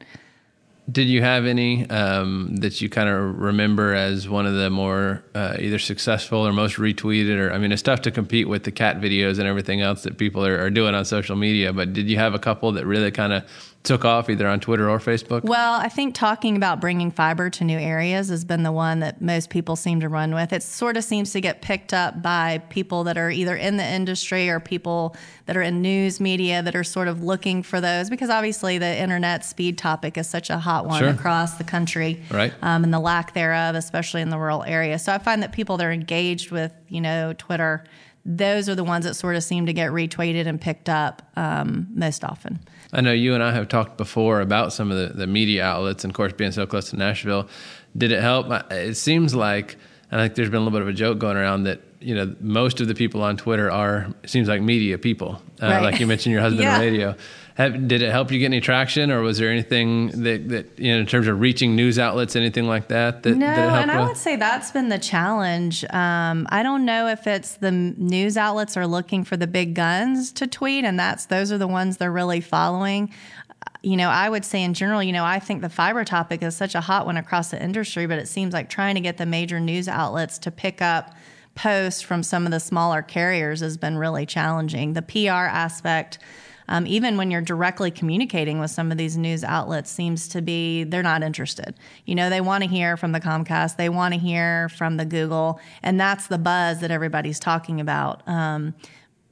Did 0.91 1.07
you 1.07 1.23
have 1.23 1.47
any 1.47 1.89
um, 1.89 2.57
that 2.57 2.79
you 2.79 2.89
kind 2.89 3.09
of 3.09 3.39
remember 3.39 3.95
as 3.95 4.29
one 4.29 4.45
of 4.45 4.53
the 4.53 4.69
more 4.69 5.23
uh, 5.33 5.57
either 5.59 5.79
successful 5.79 6.45
or 6.47 6.53
most 6.53 6.75
retweeted? 6.75 7.39
Or 7.39 7.51
I 7.51 7.57
mean, 7.57 7.71
it's 7.71 7.81
tough 7.81 8.01
to 8.01 8.11
compete 8.11 8.47
with 8.47 8.65
the 8.65 8.71
cat 8.71 9.01
videos 9.01 9.39
and 9.39 9.47
everything 9.47 9.81
else 9.81 10.03
that 10.03 10.19
people 10.19 10.45
are, 10.45 10.59
are 10.61 10.69
doing 10.69 10.93
on 10.93 11.03
social 11.03 11.35
media. 11.35 11.73
But 11.73 11.93
did 11.93 12.07
you 12.07 12.17
have 12.17 12.35
a 12.35 12.39
couple 12.39 12.71
that 12.73 12.85
really 12.85 13.09
kind 13.09 13.33
of 13.33 13.43
took 13.85 14.03
off 14.05 14.29
either 14.29 14.47
on 14.47 14.59
Twitter 14.59 14.89
or 14.89 14.99
Facebook? 14.99 15.43
Well, 15.43 15.73
I 15.79 15.89
think 15.89 16.15
talking 16.15 16.55
about 16.57 16.81
bringing 16.81 17.11
fiber 17.11 17.49
to 17.51 17.63
new 17.63 17.77
areas 17.77 18.29
has 18.29 18.43
been 18.43 18.63
the 18.63 18.71
one 18.71 18.99
that 18.99 19.21
most 19.21 19.49
people 19.49 19.75
seem 19.75 19.99
to 20.01 20.09
run 20.09 20.33
with. 20.33 20.51
It 20.51 20.63
sort 20.63 20.97
of 20.97 21.03
seems 21.03 21.31
to 21.33 21.41
get 21.41 21.61
picked 21.61 21.93
up 21.93 22.21
by 22.21 22.61
people 22.69 23.03
that 23.05 23.17
are 23.17 23.29
either 23.31 23.55
in 23.55 23.77
the 23.77 23.85
industry 23.85 24.49
or 24.49 24.59
people 24.59 25.15
that 25.45 25.55
are 25.55 25.61
in 25.61 25.81
news 25.81 26.19
media 26.19 26.61
that 26.63 26.75
are 26.75 26.83
sort 26.83 27.07
of 27.07 27.23
looking 27.23 27.61
for 27.63 27.79
those 27.79 28.09
because 28.09 28.29
obviously 28.29 28.77
the 28.77 28.97
internet 28.99 29.45
speed 29.45 29.77
topic 29.77 30.17
is 30.17 30.27
such 30.27 30.49
a 30.49 30.57
hot 30.57 30.85
one 30.85 30.99
Sure. 30.99 31.09
across 31.09 31.55
the 31.55 31.63
country. 31.63 32.21
Right. 32.31 32.53
Um, 32.61 32.83
and 32.83 32.93
the 32.93 32.99
lack 32.99 33.33
thereof, 33.33 33.75
especially 33.75 34.21
in 34.21 34.29
the 34.29 34.37
rural 34.37 34.63
area. 34.63 34.97
So 34.99 35.13
I 35.13 35.17
find 35.19 35.43
that 35.43 35.51
people 35.51 35.77
that 35.77 35.85
are 35.85 35.91
engaged 35.91 36.51
with, 36.51 36.71
you 36.89 37.01
know, 37.01 37.33
Twitter, 37.37 37.83
those 38.25 38.67
are 38.67 38.75
the 38.75 38.83
ones 38.83 39.05
that 39.05 39.13
sort 39.13 39.35
of 39.35 39.43
seem 39.43 39.65
to 39.67 39.73
get 39.73 39.91
retweeted 39.91 40.47
and 40.47 40.59
picked 40.59 40.89
up 40.89 41.21
um, 41.35 41.87
most 41.93 42.23
often. 42.23 42.59
I 42.93 43.01
know 43.01 43.11
you 43.11 43.33
and 43.33 43.43
I 43.43 43.51
have 43.53 43.67
talked 43.67 43.97
before 43.97 44.41
about 44.41 44.73
some 44.73 44.89
of 44.91 44.97
the, 44.97 45.13
the 45.15 45.27
media 45.27 45.63
outlets, 45.63 46.03
and 46.03 46.11
of 46.11 46.15
course, 46.15 46.33
being 46.33 46.51
so 46.51 46.65
close 46.65 46.89
to 46.89 46.95
Nashville, 46.97 47.47
did 47.95 48.11
it 48.11 48.21
help? 48.21 48.47
It 48.71 48.95
seems 48.95 49.35
like, 49.35 49.75
and 50.11 50.19
I 50.21 50.25
think 50.25 50.35
there's 50.35 50.49
been 50.49 50.61
a 50.61 50.63
little 50.63 50.77
bit 50.77 50.81
of 50.81 50.87
a 50.87 50.93
joke 50.93 51.19
going 51.19 51.37
around 51.37 51.63
that 51.63 51.81
you 51.99 52.13
know 52.15 52.35
most 52.39 52.81
of 52.81 52.87
the 52.87 52.93
people 52.95 53.23
on 53.23 53.35
Twitter 53.37 53.69
are 53.71 54.07
seems 54.25 54.47
like 54.47 54.61
media 54.61 54.97
people. 54.97 55.41
Uh, 55.61 55.67
Right. 55.67 55.83
Like 55.83 55.99
you 55.99 56.07
mentioned, 56.07 56.33
your 56.33 56.41
husband 56.41 56.63
Yeah. 56.63 56.75
in 56.75 56.81
radio. 56.93 57.15
Have, 57.55 57.87
did 57.87 58.01
it 58.01 58.11
help 58.11 58.31
you 58.31 58.39
get 58.39 58.47
any 58.47 58.59
traction, 58.59 59.09
or 59.11 59.21
was 59.21 59.37
there 59.37 59.49
anything 59.49 60.07
that, 60.23 60.49
that 60.49 60.77
you 60.77 60.93
know 60.93 60.99
in 60.99 61.05
terms 61.05 61.27
of 61.27 61.39
reaching 61.39 61.73
news 61.73 61.97
outlets, 61.97 62.35
anything 62.35 62.67
like 62.67 62.89
that? 62.89 63.23
that 63.23 63.37
No, 63.37 63.47
that 63.47 63.81
and 63.81 63.91
I 63.91 63.99
with? 64.01 64.09
would 64.09 64.17
say 64.17 64.35
that's 64.35 64.71
been 64.71 64.89
the 64.89 64.99
challenge. 64.99 65.85
Um, 65.85 66.47
I 66.49 66.63
don't 66.63 66.83
know 66.83 67.07
if 67.07 67.27
it's 67.27 67.55
the 67.55 67.71
news 67.71 68.35
outlets 68.35 68.75
are 68.75 68.85
looking 68.85 69.23
for 69.23 69.37
the 69.37 69.47
big 69.47 69.73
guns 69.73 70.33
to 70.33 70.47
tweet, 70.47 70.83
and 70.83 70.99
that's 70.99 71.27
those 71.27 71.49
are 71.53 71.57
the 71.57 71.67
ones 71.67 71.95
they're 71.95 72.11
really 72.11 72.41
following. 72.41 73.09
Uh, 73.49 73.69
You 73.83 73.95
know, 73.95 74.09
I 74.09 74.27
would 74.27 74.43
say 74.43 74.61
in 74.61 74.73
general, 74.73 75.01
you 75.01 75.13
know, 75.13 75.23
I 75.23 75.39
think 75.39 75.61
the 75.61 75.69
fiber 75.69 76.03
topic 76.03 76.43
is 76.43 76.57
such 76.57 76.75
a 76.75 76.81
hot 76.81 77.05
one 77.05 77.15
across 77.15 77.51
the 77.51 77.63
industry, 77.63 78.05
but 78.05 78.19
it 78.19 78.27
seems 78.27 78.53
like 78.53 78.69
trying 78.69 78.95
to 78.95 79.01
get 79.01 79.15
the 79.15 79.25
major 79.25 79.61
news 79.61 79.87
outlets 79.87 80.37
to 80.39 80.51
pick 80.51 80.81
up 80.81 81.15
posts 81.55 82.01
from 82.01 82.21
some 82.21 82.45
of 82.45 82.51
the 82.51 82.59
smaller 82.59 83.01
carriers 83.01 83.61
has 83.61 83.77
been 83.77 83.97
really 83.97 84.25
challenging. 84.25 84.91
The 84.91 85.01
PR 85.01 85.47
aspect. 85.47 86.19
Um, 86.67 86.87
even 86.87 87.15
when 87.17 87.29
you're 87.29 87.41
directly 87.41 87.91
communicating 87.91 88.59
with 88.59 88.71
some 88.71 88.91
of 88.91 88.97
these 88.97 89.17
news 89.17 89.43
outlets 89.43 89.91
seems 89.91 90.27
to 90.29 90.41
be 90.41 90.83
they're 90.83 91.03
not 91.03 91.21
interested 91.21 91.75
you 92.05 92.15
know 92.15 92.29
they 92.29 92.41
want 92.41 92.63
to 92.63 92.69
hear 92.69 92.97
from 92.97 93.11
the 93.11 93.19
comcast 93.19 93.77
they 93.77 93.89
want 93.89 94.13
to 94.15 94.19
hear 94.19 94.69
from 94.69 94.97
the 94.97 95.05
google 95.05 95.59
and 95.83 95.99
that's 95.99 96.27
the 96.27 96.37
buzz 96.39 96.79
that 96.79 96.89
everybody's 96.89 97.39
talking 97.39 97.79
about 97.79 98.27
um, 98.27 98.73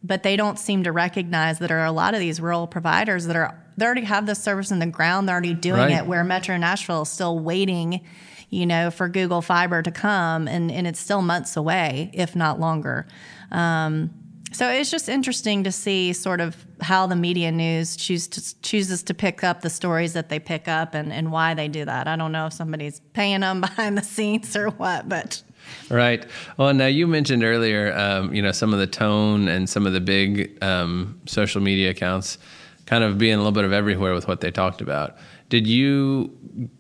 but 0.04 0.22
they 0.22 0.36
don't 0.36 0.60
seem 0.60 0.84
to 0.84 0.92
recognize 0.92 1.58
that 1.60 1.70
there 1.70 1.80
are 1.80 1.86
a 1.86 1.92
lot 1.92 2.13
of 2.13 2.20
these 2.20 2.40
rural 2.40 2.68
providers 2.68 3.25
that 3.25 3.36
are 3.36 3.60
they 3.78 3.86
already 3.86 4.04
have 4.04 4.28
this 4.28 4.42
service 4.42 4.70
in 4.70 4.78
the 4.80 4.86
ground 4.86 5.28
they're 5.28 5.34
already 5.36 5.56
doing 5.56 5.80
Right. 5.80 5.92
it 5.94 6.06
where 6.06 6.24
metro 6.24 6.56
nashville 6.58 7.02
is 7.02 7.10
still 7.10 7.40
waiting 7.40 8.02
you 8.50 8.68
know, 8.68 8.92
for 8.92 9.10
Google 9.10 9.42
Fiber 9.42 9.82
to 9.82 9.90
come, 9.90 10.48
and, 10.48 10.72
and 10.72 10.86
it's 10.86 11.00
still 11.00 11.24
months 11.24 11.58
away, 11.58 12.12
if 12.13 12.36
not 12.36 12.60
longer. 12.60 13.08
Um, 13.52 14.12
so 14.53 14.69
it's 14.69 14.91
just 14.91 15.10
interesting 15.10 15.63
to 15.63 15.72
see 15.72 16.13
sort 16.13 16.39
of 16.39 16.55
how 16.81 17.07
the 17.07 17.15
media 17.15 17.51
news 17.51 17.95
choose 17.95 18.27
to, 18.27 18.62
chooses 18.62 19.03
to 19.03 19.13
pick 19.13 19.43
up 19.43 19.62
the 19.62 19.69
stories 19.69 20.13
that 20.13 20.29
they 20.29 20.39
pick 20.39 20.67
up 20.67 20.93
and, 20.93 21.12
and 21.12 21.31
why 21.31 21.53
they 21.53 21.67
do 21.67 21.86
that. 21.86 22.07
I 22.07 22.15
don't 22.15 22.31
know 22.31 22.48
if 22.48 22.53
somebody's 22.53 23.00
paying 23.13 23.41
them 23.41 23.62
behind 23.67 23.98
the 23.98 24.03
scenes 24.03 24.55
or 24.55 24.69
what, 24.69 25.10
but. 25.10 25.41
Right. 25.89 26.25
Well, 26.57 26.74
now 26.74 26.88
you 26.88 27.07
mentioned 27.07 27.43
earlier, 27.43 27.93
um, 27.98 28.33
you 28.33 28.41
know, 28.41 28.51
some 28.51 28.74
of 28.74 28.79
the 28.79 28.88
tone 28.88 29.48
and 29.48 29.69
some 29.69 29.88
of 29.88 29.93
the 29.93 30.01
big 30.01 30.62
um, 30.62 31.19
social 31.25 31.62
media 31.62 31.91
accounts 31.91 32.38
kind 32.86 33.03
of 33.03 33.17
being 33.17 33.36
a 33.36 33.38
little 33.38 33.53
bit 33.53 33.63
of 33.63 33.72
everywhere 33.72 34.13
with 34.13 34.27
what 34.27 34.41
they 34.41 34.51
talked 34.51 34.81
about. 34.81 35.17
Did 35.50 35.67
you 35.67 36.38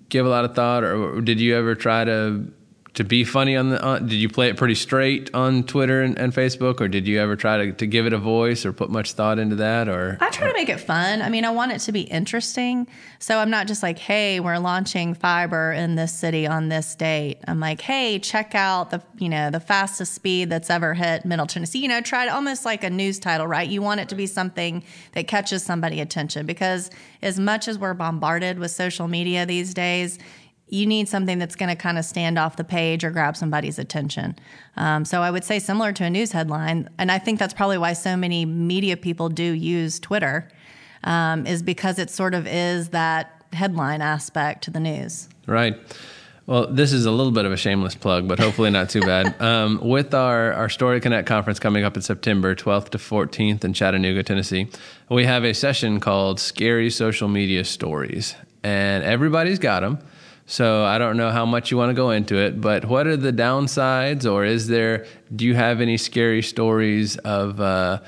give 0.09 0.25
a 0.25 0.29
lot 0.29 0.45
of 0.45 0.53
thought, 0.53 0.83
or 0.83 1.21
did 1.21 1.39
you 1.39 1.55
ever 1.55 1.75
try 1.75 2.03
to 2.03 2.51
to 2.93 3.03
be 3.03 3.23
funny 3.23 3.55
on 3.55 3.69
the 3.69 3.99
did 3.99 4.13
you 4.13 4.29
play 4.29 4.49
it 4.49 4.57
pretty 4.57 4.75
straight 4.75 5.33
on 5.33 5.63
twitter 5.63 6.01
and, 6.01 6.17
and, 6.17 6.33
facebook 6.33 6.79
or 6.79 6.87
did 6.87 7.07
you 7.07 7.19
ever 7.19 7.35
try 7.35 7.57
to, 7.57 7.71
to 7.71 7.87
give 7.87 8.05
it 8.05 8.13
a 8.13 8.17
voice 8.17 8.65
or 8.65 8.73
put 8.73 8.89
much 8.89 9.13
thought 9.13 9.39
into 9.39 9.55
that 9.55 9.87
or? 9.89 10.17
I 10.21 10.29
try 10.29 10.47
to 10.47 10.53
make 10.53 10.69
it 10.69 10.79
fun. 10.79 11.21
I 11.21 11.29
mean 11.29 11.45
i 11.45 11.49
want 11.49 11.71
it 11.71 11.79
to 11.79 11.91
be 11.91 12.01
interesting. 12.01 12.87
So 13.19 13.39
i'm 13.39 13.49
not 13.49 13.67
just 13.67 13.81
like 13.81 13.97
hey 13.97 14.39
we're 14.39 14.59
launching 14.59 15.13
fiber 15.13 15.71
in 15.71 15.95
this 15.95 16.13
city 16.13 16.45
on 16.45 16.69
this 16.69 16.95
date. 16.95 17.39
I'm 17.47 17.59
like 17.59 17.81
hey 17.81 18.19
check 18.19 18.53
out 18.53 18.91
the 18.91 19.01
you 19.17 19.29
know 19.29 19.49
the 19.49 19.59
fastest 19.59 20.13
speed 20.13 20.49
that's 20.49 20.69
ever 20.69 20.93
hit 20.93 21.25
middle 21.25 21.47
tennessee. 21.47 21.79
You 21.79 21.87
know 21.87 22.01
try 22.01 22.25
to 22.25 22.33
almost 22.33 22.65
like 22.65 22.83
a 22.83 22.89
news 22.89 23.19
title 23.19 23.47
right? 23.47 23.67
You 23.67 23.81
want 23.81 24.01
it 24.01 24.09
to 24.09 24.15
be 24.15 24.27
something 24.27 24.83
that 25.13 25.27
catches 25.27 25.63
somebody 25.63 25.99
attention 25.99 26.45
because 26.45 26.91
as 27.21 27.39
much 27.39 27.67
as 27.67 27.79
we're 27.79 27.93
bombarded 27.93 28.59
with 28.59 28.71
social 28.71 29.07
media 29.07 29.45
these 29.45 29.73
days 29.73 30.19
you 30.67 30.85
need 30.85 31.07
something 31.07 31.39
that's 31.39 31.55
going 31.55 31.69
to 31.69 31.75
kind 31.75 31.97
of 31.97 32.05
stand 32.05 32.39
off 32.39 32.55
the 32.55 32.63
page 32.63 33.03
or 33.03 33.11
grab 33.11 33.37
somebody's 33.37 33.77
attention. 33.77 34.35
Um, 34.75 35.05
so 35.05 35.21
I 35.21 35.29
would 35.29 35.43
say 35.43 35.59
similar 35.59 35.91
to 35.93 36.03
a 36.03 36.09
news 36.09 36.31
headline, 36.31 36.89
and 36.97 37.11
I 37.11 37.19
think 37.19 37.39
that's 37.39 37.53
probably 37.53 37.77
why 37.77 37.93
so 37.93 38.17
many 38.17 38.45
media 38.45 38.97
people 38.97 39.29
do 39.29 39.43
use 39.43 39.99
Twitter, 39.99 40.49
um, 41.03 41.45
is 41.45 41.61
because 41.61 41.99
it 41.99 42.09
sort 42.09 42.33
of 42.33 42.47
is 42.47 42.89
that 42.89 43.43
headline 43.51 44.01
aspect 44.01 44.63
to 44.63 44.71
the 44.71 44.79
news. 44.79 45.29
Right. 45.45 45.77
Well, 46.45 46.67
this 46.67 46.91
is 46.91 47.05
a 47.05 47.11
little 47.11 47.31
bit 47.31 47.45
of 47.45 47.53
a 47.53 47.57
shameless 47.57 47.95
plug, 47.95 48.27
but 48.27 48.37
hopefully 48.37 48.69
not 48.69 48.89
too 48.89 49.01
bad. 49.01 49.35
Um, 49.43 49.79
with 49.81 50.13
our, 50.13 50.53
our 50.53 50.69
Story 50.69 50.99
Connect 50.99 51.27
conference 51.27 51.59
coming 51.59 51.83
up 51.83 51.95
in 51.95 52.01
September 52.01 52.55
12th 52.55 52.89
to 52.89 52.97
14th 52.97 53.63
in 53.63 53.73
Chattanooga, 53.73 54.23
Tennessee, 54.23 54.67
we 55.09 55.25
have 55.25 55.43
a 55.43 55.53
session 55.53 55.99
called 55.99 56.39
Scary 56.39 56.89
Social 56.89 57.27
Media 57.27 57.63
Stories. 57.63 58.35
And 58.63 59.03
everybody's 59.03 59.59
got 59.59 59.81
them. 59.81 59.99
So 60.45 60.83
I 60.83 60.97
don't 60.97 61.17
know 61.17 61.31
how 61.31 61.45
much 61.45 61.71
you 61.71 61.77
want 61.77 61.89
to 61.89 61.93
go 61.93 62.11
into 62.11 62.35
it, 62.37 62.59
but 62.59 62.85
what 62.85 63.07
are 63.07 63.15
the 63.15 63.31
downsides, 63.31 64.29
or 64.29 64.43
is 64.43 64.67
there? 64.67 65.05
Do 65.35 65.45
you 65.45 65.55
have 65.55 65.81
any 65.81 65.97
scary 65.97 66.41
stories 66.41 67.17
of? 67.17 67.59
Uh, 67.59 68.01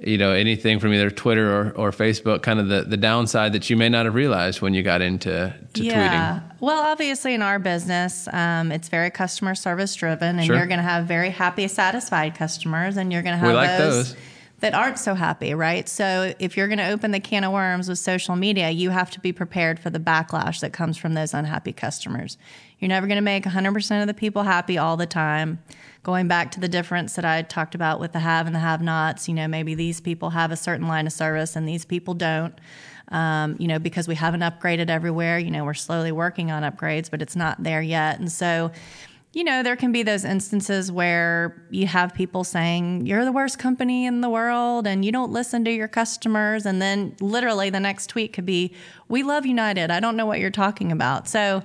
you 0.00 0.16
know 0.16 0.32
anything 0.32 0.78
from 0.78 0.92
either 0.92 1.10
Twitter 1.10 1.52
or, 1.52 1.70
or 1.72 1.90
Facebook, 1.90 2.42
kind 2.42 2.60
of 2.60 2.68
the, 2.68 2.82
the 2.82 2.96
downside 2.96 3.52
that 3.54 3.68
you 3.68 3.76
may 3.76 3.88
not 3.88 4.04
have 4.04 4.14
realized 4.14 4.60
when 4.60 4.74
you 4.74 4.82
got 4.82 5.02
into 5.02 5.52
to 5.72 5.82
yeah. 5.84 6.40
tweeting. 6.40 6.60
Well, 6.60 6.80
obviously 6.80 7.34
in 7.34 7.42
our 7.42 7.58
business, 7.58 8.28
um, 8.32 8.70
it's 8.72 8.88
very 8.88 9.10
customer 9.10 9.54
service 9.54 9.94
driven, 9.94 10.38
and 10.38 10.46
sure. 10.46 10.56
you're 10.56 10.66
going 10.66 10.78
to 10.78 10.84
have 10.84 11.06
very 11.06 11.30
happy, 11.30 11.66
satisfied 11.68 12.34
customers, 12.34 12.96
and 12.96 13.12
you're 13.12 13.22
going 13.22 13.38
to 13.38 13.44
have 13.44 13.54
like 13.54 13.78
those, 13.78 14.14
those 14.14 14.22
that 14.60 14.74
aren't 14.74 14.98
so 14.98 15.14
happy, 15.14 15.54
right? 15.54 15.88
So 15.88 16.34
if 16.38 16.56
you're 16.56 16.66
going 16.66 16.78
to 16.78 16.88
open 16.88 17.12
the 17.12 17.20
can 17.20 17.44
of 17.44 17.52
worms 17.52 17.88
with 17.88 17.98
social 17.98 18.34
media, 18.34 18.70
you 18.70 18.90
have 18.90 19.10
to 19.12 19.20
be 19.20 19.32
prepared 19.32 19.78
for 19.78 19.88
the 19.88 20.00
backlash 20.00 20.60
that 20.60 20.72
comes 20.72 20.96
from 20.96 21.14
those 21.14 21.32
unhappy 21.32 21.72
customers. 21.72 22.36
You're 22.80 22.88
never 22.88 23.06
going 23.06 23.16
to 23.16 23.22
make 23.22 23.44
100% 23.44 24.00
of 24.00 24.06
the 24.08 24.14
people 24.14 24.42
happy 24.42 24.76
all 24.76 24.96
the 24.96 25.06
time. 25.06 25.60
Going 26.02 26.26
back 26.26 26.50
to 26.52 26.60
the 26.60 26.68
difference 26.68 27.14
that 27.14 27.24
I 27.24 27.42
talked 27.42 27.74
about 27.74 28.00
with 28.00 28.12
the 28.12 28.18
have 28.18 28.46
and 28.46 28.54
the 28.54 28.60
have 28.60 28.82
nots, 28.82 29.28
you 29.28 29.34
know, 29.34 29.46
maybe 29.46 29.74
these 29.74 30.00
people 30.00 30.30
have 30.30 30.50
a 30.50 30.56
certain 30.56 30.88
line 30.88 31.06
of 31.06 31.12
service 31.12 31.54
and 31.54 31.68
these 31.68 31.84
people 31.84 32.14
don't. 32.14 32.58
Um, 33.10 33.56
you 33.58 33.68
know, 33.68 33.78
because 33.78 34.06
we 34.06 34.14
haven't 34.16 34.40
upgraded 34.40 34.90
everywhere. 34.90 35.38
You 35.38 35.50
know, 35.50 35.64
we're 35.64 35.72
slowly 35.72 36.12
working 36.12 36.50
on 36.50 36.62
upgrades, 36.62 37.10
but 37.10 37.22
it's 37.22 37.34
not 37.34 37.62
there 37.62 37.80
yet. 37.80 38.18
And 38.18 38.30
so 38.30 38.70
you 39.38 39.44
know, 39.44 39.62
there 39.62 39.76
can 39.76 39.92
be 39.92 40.02
those 40.02 40.24
instances 40.24 40.90
where 40.90 41.62
you 41.70 41.86
have 41.86 42.12
people 42.12 42.42
saying, 42.42 43.06
You're 43.06 43.24
the 43.24 43.30
worst 43.30 43.56
company 43.56 44.04
in 44.04 44.20
the 44.20 44.28
world 44.28 44.84
and 44.84 45.04
you 45.04 45.12
don't 45.12 45.30
listen 45.30 45.64
to 45.64 45.70
your 45.70 45.86
customers. 45.86 46.66
And 46.66 46.82
then 46.82 47.14
literally 47.20 47.70
the 47.70 47.78
next 47.78 48.08
tweet 48.08 48.32
could 48.32 48.44
be, 48.44 48.74
We 49.06 49.22
love 49.22 49.46
United. 49.46 49.92
I 49.92 50.00
don't 50.00 50.16
know 50.16 50.26
what 50.26 50.40
you're 50.40 50.50
talking 50.50 50.90
about. 50.90 51.28
So 51.28 51.62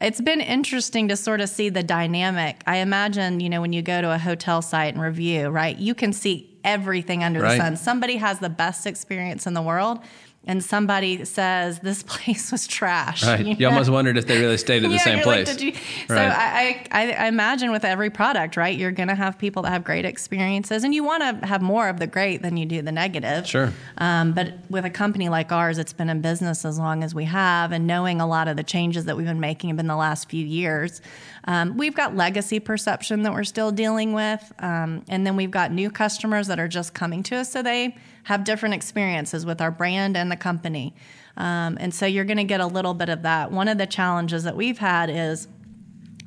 it's 0.00 0.20
been 0.20 0.40
interesting 0.40 1.06
to 1.08 1.16
sort 1.16 1.40
of 1.40 1.48
see 1.48 1.68
the 1.68 1.84
dynamic. 1.84 2.60
I 2.66 2.78
imagine, 2.78 3.38
you 3.38 3.48
know, 3.48 3.60
when 3.60 3.72
you 3.72 3.82
go 3.82 4.02
to 4.02 4.12
a 4.12 4.18
hotel 4.18 4.60
site 4.60 4.92
and 4.94 5.00
review, 5.00 5.48
right, 5.48 5.78
you 5.78 5.94
can 5.94 6.12
see 6.12 6.58
everything 6.64 7.22
under 7.22 7.40
right. 7.40 7.52
the 7.52 7.62
sun. 7.62 7.76
Somebody 7.76 8.16
has 8.16 8.40
the 8.40 8.50
best 8.50 8.84
experience 8.84 9.46
in 9.46 9.54
the 9.54 9.62
world 9.62 10.00
and 10.44 10.62
somebody 10.62 11.24
says 11.24 11.78
this 11.80 12.02
place 12.06 12.50
was 12.50 12.66
trash. 12.66 13.24
Right. 13.24 13.40
You, 13.40 13.44
know? 13.44 13.50
you 13.60 13.68
almost 13.68 13.90
wondered 13.90 14.16
if 14.16 14.26
they 14.26 14.40
really 14.40 14.58
stayed 14.58 14.84
at 14.84 14.88
the 14.88 14.96
yeah, 14.96 15.04
same 15.04 15.22
place. 15.22 15.48
Like, 15.48 15.60
you, 15.60 15.72
so 16.08 16.14
right. 16.14 16.30
I, 16.30 16.86
I, 16.90 17.12
I, 17.12 17.28
imagine 17.28 17.70
with 17.70 17.84
every 17.84 18.10
product, 18.10 18.56
right, 18.56 18.76
you're 18.76 18.90
going 18.90 19.08
to 19.08 19.14
have 19.14 19.38
people 19.38 19.62
that 19.62 19.70
have 19.70 19.84
great 19.84 20.04
experiences, 20.04 20.84
and 20.84 20.94
you 20.94 21.04
want 21.04 21.40
to 21.40 21.46
have 21.46 21.62
more 21.62 21.88
of 21.88 21.98
the 21.98 22.06
great 22.06 22.42
than 22.42 22.56
you 22.56 22.66
do 22.66 22.82
the 22.82 22.92
negative. 22.92 23.46
Sure. 23.46 23.72
Um, 23.98 24.32
but 24.32 24.54
with 24.68 24.84
a 24.84 24.90
company 24.90 25.28
like 25.28 25.52
ours, 25.52 25.78
it's 25.78 25.92
been 25.92 26.08
in 26.08 26.20
business 26.20 26.64
as 26.64 26.78
long 26.78 27.04
as 27.04 27.14
we 27.14 27.24
have, 27.24 27.72
and 27.72 27.86
knowing 27.86 28.20
a 28.20 28.26
lot 28.26 28.48
of 28.48 28.56
the 28.56 28.64
changes 28.64 29.04
that 29.04 29.16
we've 29.16 29.26
been 29.26 29.40
making 29.40 29.70
in 29.78 29.86
the 29.86 29.96
last 29.96 30.28
few 30.28 30.44
years, 30.44 31.00
um, 31.44 31.76
we've 31.76 31.94
got 31.94 32.16
legacy 32.16 32.60
perception 32.60 33.22
that 33.22 33.32
we're 33.32 33.44
still 33.44 33.70
dealing 33.70 34.12
with, 34.12 34.52
um, 34.58 35.04
and 35.08 35.26
then 35.26 35.36
we've 35.36 35.50
got 35.50 35.72
new 35.72 35.90
customers 35.90 36.48
that 36.48 36.58
are 36.58 36.68
just 36.68 36.94
coming 36.94 37.22
to 37.22 37.36
us, 37.36 37.50
so 37.50 37.62
they 37.62 37.96
have 38.24 38.44
different 38.44 38.74
experiences 38.74 39.44
with 39.44 39.60
our 39.60 39.70
brand 39.70 40.16
and 40.16 40.30
the 40.30 40.36
company. 40.36 40.94
Um, 41.36 41.76
and 41.80 41.94
so 41.94 42.06
you're 42.06 42.24
going 42.24 42.36
to 42.36 42.44
get 42.44 42.60
a 42.60 42.66
little 42.66 42.94
bit 42.94 43.08
of 43.08 43.22
that. 43.22 43.50
One 43.50 43.68
of 43.68 43.78
the 43.78 43.86
challenges 43.86 44.44
that 44.44 44.56
we've 44.56 44.78
had 44.78 45.10
is 45.10 45.48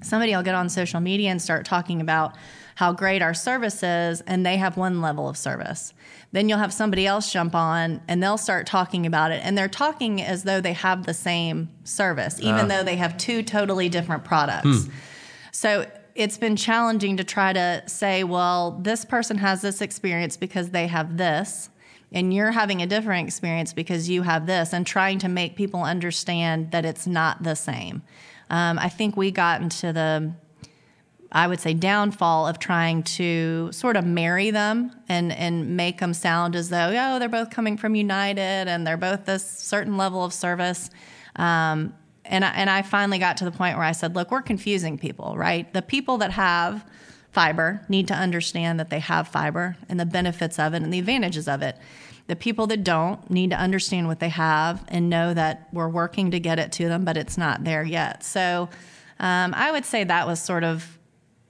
somebody 0.02 0.36
will 0.36 0.44
get 0.44 0.56
on 0.56 0.70
social 0.70 1.00
media 1.00 1.30
and 1.32 1.42
start 1.42 1.66
talking 1.66 2.02
about 2.02 2.36
how 2.76 2.92
great 2.92 3.22
our 3.22 3.34
service 3.34 3.82
is, 3.84 4.20
and 4.22 4.46
they 4.46 4.58
have 4.58 4.76
one 4.76 5.02
level 5.02 5.30
of 5.30 5.38
service. 5.38 5.94
Then 6.34 6.50
you'll 6.50 6.60
have 6.60 6.74
somebody 6.74 7.08
else 7.08 7.32
jump 7.32 7.56
on 7.56 8.02
and 8.10 8.22
they'll 8.22 8.38
start 8.38 8.68
talking 8.68 9.06
about 9.06 9.32
it, 9.32 9.42
and 9.46 9.58
they're 9.58 9.70
talking 9.70 10.22
as 10.22 10.44
though 10.44 10.60
they 10.60 10.74
have 10.74 11.06
the 11.06 11.14
same 11.14 11.70
service, 11.86 12.40
even 12.42 12.66
uh. 12.66 12.68
though 12.68 12.84
they 12.84 12.98
have 12.98 13.18
two 13.18 13.44
totally 13.44 13.88
different 13.88 14.26
products. 14.26 14.86
Hmm. 14.86 14.92
So 15.54 15.86
it's 16.16 16.38
been 16.38 16.58
challenging 16.58 17.16
to 17.18 17.24
try 17.24 17.54
to 17.54 17.84
say, 17.88 18.26
well, 18.26 18.72
this 18.82 19.06
person 19.06 19.38
has 19.38 19.62
this 19.62 19.82
experience 19.82 20.36
because 20.36 20.72
they 20.72 20.88
have 20.88 21.16
this 21.16 21.70
and 22.12 22.34
you're 22.34 22.52
having 22.52 22.82
a 22.82 22.88
different 22.88 23.28
experience 23.28 23.74
because 23.74 24.10
you 24.10 24.22
have 24.22 24.46
this, 24.46 24.74
and 24.74 24.86
trying 24.86 25.20
to 25.20 25.28
make 25.28 25.56
people 25.56 25.84
understand 25.84 26.72
that 26.72 26.86
it's 26.86 27.08
not 27.08 27.44
the 27.44 27.56
same. 27.56 28.02
Um, 28.50 28.78
I 28.80 28.90
think 28.90 29.18
we 29.18 29.32
got 29.32 29.62
into 29.62 29.92
the, 29.92 30.34
I 31.32 31.48
would 31.48 31.60
say, 31.60 31.74
downfall 31.74 32.48
of 32.48 32.60
trying 32.60 33.04
to 33.04 33.70
sort 33.72 33.98
of 33.98 34.06
marry 34.06 34.52
them 34.52 34.92
and, 35.10 35.32
and 35.34 35.76
make 35.76 36.00
them 36.00 36.14
sound 36.14 36.56
as 36.56 36.70
though, 36.70 36.94
oh, 36.96 37.20
they're 37.20 37.28
both 37.28 37.50
coming 37.50 37.76
from 37.76 37.96
United 37.96 38.68
and 38.68 38.86
they're 38.86 38.98
both 38.98 39.26
this 39.26 39.46
certain 39.46 39.98
level 39.98 40.24
of 40.24 40.32
service. 40.32 40.90
Um, 41.36 41.94
and 42.24 42.46
I, 42.46 42.50
and 42.52 42.70
I 42.70 42.84
finally 42.84 43.18
got 43.18 43.38
to 43.38 43.46
the 43.46 43.52
point 43.52 43.78
where 43.78 43.86
I 43.86 43.92
said, 43.92 44.16
look, 44.16 44.32
we're 44.32 44.42
confusing 44.42 44.98
people, 44.98 45.36
right? 45.36 45.72
The 45.74 45.82
people 45.82 46.20
that 46.20 46.32
have 46.32 46.86
fiber 47.36 47.82
need 47.90 48.08
to 48.08 48.14
understand 48.14 48.80
that 48.80 48.90
they 48.90 49.00
have 49.00 49.28
fiber 49.28 49.76
and 49.90 50.00
the 50.00 50.06
benefits 50.06 50.58
of 50.58 50.74
it 50.74 50.82
and 50.82 50.94
the 50.94 51.00
advantages 51.00 51.50
of 51.50 51.62
it. 51.62 51.78
The 52.28 52.36
people 52.38 52.66
that 52.68 52.86
don't 52.86 53.30
need 53.30 53.50
to 53.50 53.58
understand 53.58 54.08
what 54.08 54.22
they 54.22 54.30
have 54.30 54.86
and 54.88 55.10
know 55.10 55.34
that 55.34 55.68
we're 55.74 55.90
working 55.90 56.32
to 56.32 56.40
get 56.40 56.60
it 56.60 56.72
to 56.72 56.88
them, 56.88 57.04
but 57.04 57.18
it's 57.18 57.38
not 57.38 57.66
there 57.66 57.84
yet. 57.84 58.24
So 58.24 58.70
um, 59.20 59.54
I 59.54 59.74
would 59.74 59.84
say 59.84 60.06
that 60.06 60.26
was 60.26 60.42
sort 60.42 60.64
of 60.64 60.98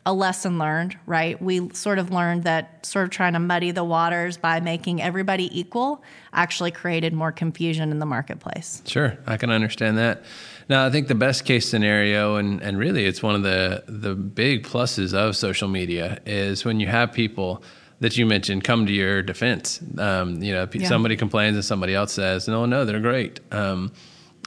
a 0.08 0.14
lesson 0.14 0.58
learned, 0.58 0.98
right? 1.06 1.40
We 1.40 1.70
sort 1.74 2.00
of 2.00 2.12
learned 2.12 2.46
that 2.46 2.84
sort 2.84 3.06
of 3.06 3.12
trying 3.12 3.34
to 3.34 3.40
muddy 3.40 3.70
the 3.70 3.84
waters 3.84 4.38
by 4.38 4.60
making 4.62 5.04
everybody 5.04 5.58
equal 5.58 6.04
actually 6.34 6.72
created 6.72 7.14
more 7.14 7.32
confusion 7.32 7.92
in 7.92 8.00
the 8.00 8.06
marketplace. 8.08 8.82
Sure, 8.88 9.18
I 9.28 9.38
can 9.38 9.52
understand 9.52 10.00
that. 10.00 10.24
Now, 10.68 10.86
I 10.86 10.90
think 10.90 11.08
the 11.08 11.16
best 11.16 11.46
case 11.46 11.70
scenario, 11.70 12.38
and, 12.38 12.62
and 12.62 12.78
really 12.78 13.06
it's 13.06 13.22
one 13.22 13.36
of 13.36 13.44
the, 13.44 13.84
the 13.88 14.16
big 14.16 14.66
pluses 14.66 15.14
of 15.14 15.36
social 15.36 15.68
media, 15.68 16.20
is 16.26 16.66
when 16.66 16.80
you 16.80 16.88
have 16.88 17.14
people 17.14 17.64
that 18.00 18.18
you 18.18 18.26
mentioned 18.26 18.64
come 18.64 18.86
to 18.86 18.92
your 18.94 19.22
defense. 19.22 19.80
Um, 19.98 20.42
you 20.42 20.54
know, 20.54 20.68
yeah. 20.74 20.88
somebody 20.88 21.16
complains 21.16 21.56
and 21.56 21.64
somebody 21.64 21.94
else 21.94 22.14
says, 22.14 22.48
"No, 22.48 22.66
no, 22.66 22.84
they're 22.84 23.00
great." 23.00 23.40
Um, 23.52 23.92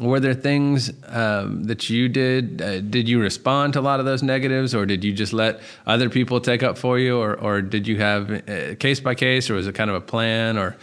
were 0.00 0.20
there 0.20 0.34
things 0.34 0.92
um, 1.06 1.64
that 1.64 1.90
you 1.90 2.08
did? 2.08 2.62
Uh, 2.62 2.80
did 2.80 3.08
you 3.08 3.20
respond 3.20 3.72
to 3.72 3.80
a 3.80 3.82
lot 3.82 4.00
of 4.00 4.06
those 4.06 4.22
negatives, 4.22 4.74
or 4.74 4.86
did 4.86 5.02
you 5.02 5.12
just 5.12 5.32
let 5.32 5.60
other 5.86 6.08
people 6.08 6.40
take 6.40 6.62
up 6.62 6.78
for 6.78 6.98
you, 6.98 7.18
or, 7.18 7.34
or 7.34 7.62
did 7.62 7.86
you 7.88 7.98
have 7.98 8.30
uh, 8.30 8.74
case 8.76 9.00
by 9.00 9.14
case, 9.14 9.50
or 9.50 9.54
was 9.54 9.66
it 9.66 9.74
kind 9.74 9.90
of 9.90 9.96
a 9.96 10.00
plan, 10.00 10.56
or 10.58 10.76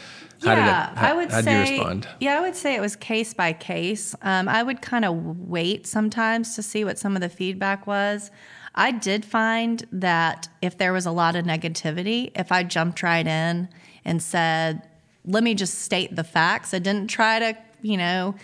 How 0.43 0.53
yeah, 0.53 0.55
did 0.55 0.93
it, 0.93 0.97
how, 0.99 1.11
I 1.11 1.13
would 1.15 1.31
how'd 1.31 1.43
say. 1.43 1.53
you 1.53 1.77
respond? 1.77 2.07
Yeah, 2.19 2.37
I 2.37 2.41
would 2.41 2.55
say 2.55 2.75
it 2.75 2.81
was 2.81 2.95
case 2.95 3.33
by 3.33 3.53
case. 3.53 4.15
Um, 4.21 4.47
I 4.47 4.63
would 4.63 4.81
kind 4.81 5.05
of 5.05 5.39
wait 5.39 5.87
sometimes 5.87 6.55
to 6.55 6.61
see 6.61 6.83
what 6.83 6.99
some 6.99 7.15
of 7.15 7.21
the 7.21 7.29
feedback 7.29 7.87
was. 7.87 8.31
I 8.75 8.91
did 8.91 9.23
find 9.23 9.85
that 9.91 10.49
if 10.61 10.77
there 10.77 10.91
was 10.91 11.05
a 11.05 11.11
lot 11.11 11.35
of 11.35 11.45
negativity, 11.45 12.31
if 12.35 12.51
I 12.51 12.63
jumped 12.63 13.01
right 13.03 13.25
in 13.25 13.69
and 14.03 14.21
said, 14.21 14.81
"Let 15.23 15.43
me 15.43 15.55
just 15.55 15.79
state 15.79 16.15
the 16.15 16.25
facts," 16.25 16.73
I 16.73 16.79
didn't 16.79 17.07
try 17.07 17.39
to, 17.39 17.57
you 17.81 17.97
know, 17.97 18.35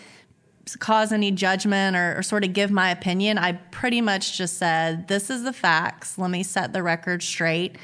cause 0.80 1.12
any 1.12 1.32
judgment 1.32 1.96
or, 1.96 2.18
or, 2.18 2.24
sort 2.24 2.44
of 2.44 2.54
give 2.54 2.72
my 2.72 2.90
opinion. 2.92 3.38
I 3.38 3.54
pretty 3.54 4.02
much 4.02 4.38
just 4.38 4.58
said, 4.58 5.08
This 5.08 5.30
is 5.30 5.44
the 5.44 5.54
facts. 5.54 6.18
Let 6.18 6.30
me 6.30 6.44
set 6.44 6.74
the 6.74 6.84
record 6.84 7.24
straight. 7.24 7.78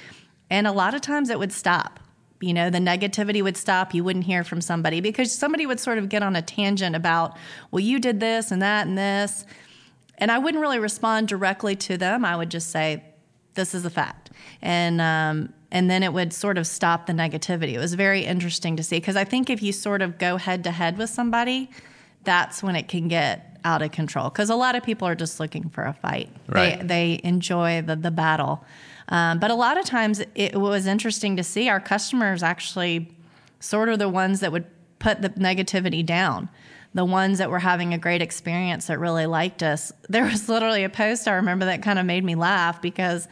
And 0.50 0.68
a 0.68 0.72
lot 0.72 0.94
of 0.94 1.02
times 1.02 1.30
it 1.30 1.40
would 1.40 1.52
stop. 1.52 2.00
You 2.40 2.54
know, 2.54 2.70
the 2.70 2.80
negativity 2.80 3.42
would 3.42 3.58
stop. 3.58 3.94
You 3.94 4.04
wouldn't 4.04 4.26
hear 4.26 4.44
from 4.44 4.62
somebody 4.62 5.02
because 5.02 5.32
somebody 5.32 5.66
would 5.66 5.80
sort 5.80 5.98
of 5.98 6.10
get 6.10 6.22
on 6.22 6.36
a 6.36 6.42
tangent 6.42 6.96
about, 6.96 7.38
Well, 7.72 7.80
you 7.80 8.00
did 8.00 8.20
this 8.20 8.52
and 8.52 8.62
that 8.62 8.88
and 8.88 8.98
this. 8.98 9.46
And 10.20 10.32
I 10.32 10.40
wouldn't 10.40 10.62
really 10.62 10.80
respond 10.80 11.28
directly 11.28 11.76
to 11.76 11.98
them. 11.98 12.26
I 12.26 12.36
would 12.36 12.50
just 12.50 12.70
say, 12.70 13.04
This 13.56 13.74
is 13.74 13.86
a 13.86 13.90
fact. 13.90 14.32
And, 14.62 15.02
um, 15.02 15.54
and 15.72 15.90
then 15.90 16.04
it 16.04 16.14
would 16.14 16.32
sort 16.32 16.58
of 16.58 16.68
stop 16.68 17.08
the 17.08 17.14
negativity. 17.14 17.74
It 17.74 17.80
was 17.80 17.94
very 17.94 18.24
interesting 18.24 18.78
to 18.78 18.84
see 18.84 18.98
because 18.98 19.16
I 19.16 19.24
think 19.24 19.50
if 19.50 19.62
you 19.62 19.74
sort 19.74 20.02
of 20.02 20.18
go 20.18 20.38
head 20.38 20.64
to 20.66 20.72
head 20.72 20.98
with 20.98 21.10
somebody, 21.10 21.70
that's 22.24 22.62
when 22.62 22.76
it 22.76 22.88
can 22.88 23.08
get 23.08 23.58
out 23.64 23.82
of 23.82 23.92
control 23.92 24.30
because 24.30 24.50
a 24.50 24.56
lot 24.56 24.76
of 24.76 24.84
people 24.84 25.08
are 25.08 25.16
just 25.16 25.40
looking 25.40 25.70
for 25.70 25.84
a 25.84 25.94
fight. 25.94 26.30
Right. 26.48 26.80
They 26.80 26.86
they 26.86 27.22
enjoy 27.24 27.82
the 27.82 27.96
the 27.96 28.12
battle, 28.12 28.64
um, 29.10 29.40
but 29.40 29.52
a 29.52 29.56
lot 29.56 29.78
of 29.78 29.86
times 29.86 30.22
it 30.36 30.56
was 30.56 30.86
interesting 30.86 31.38
to 31.38 31.44
see 31.44 31.70
our 31.70 31.80
customers 31.80 32.44
actually 32.44 33.10
sort 33.60 33.90
of 33.90 34.00
the 34.00 34.10
ones 34.10 34.42
that 34.42 34.52
would 34.52 34.66
put 35.00 35.22
the 35.22 35.30
negativity 35.30 36.06
down. 36.06 36.50
The 36.94 37.06
ones 37.06 37.38
that 37.38 37.50
were 37.50 37.60
having 37.60 37.94
a 37.94 37.98
great 37.98 38.22
experience 38.22 38.88
that 38.88 39.00
really 39.00 39.26
liked 39.26 39.62
us. 39.62 39.92
There 40.10 40.26
was 40.26 40.50
literally 40.50 40.84
a 40.84 40.90
post 40.90 41.28
I 41.28 41.34
remember 41.34 41.66
that 41.66 41.84
kind 41.84 42.00
of 42.00 42.06
made 42.06 42.24
me 42.24 42.36
laugh 42.36 42.82
because 42.82 43.28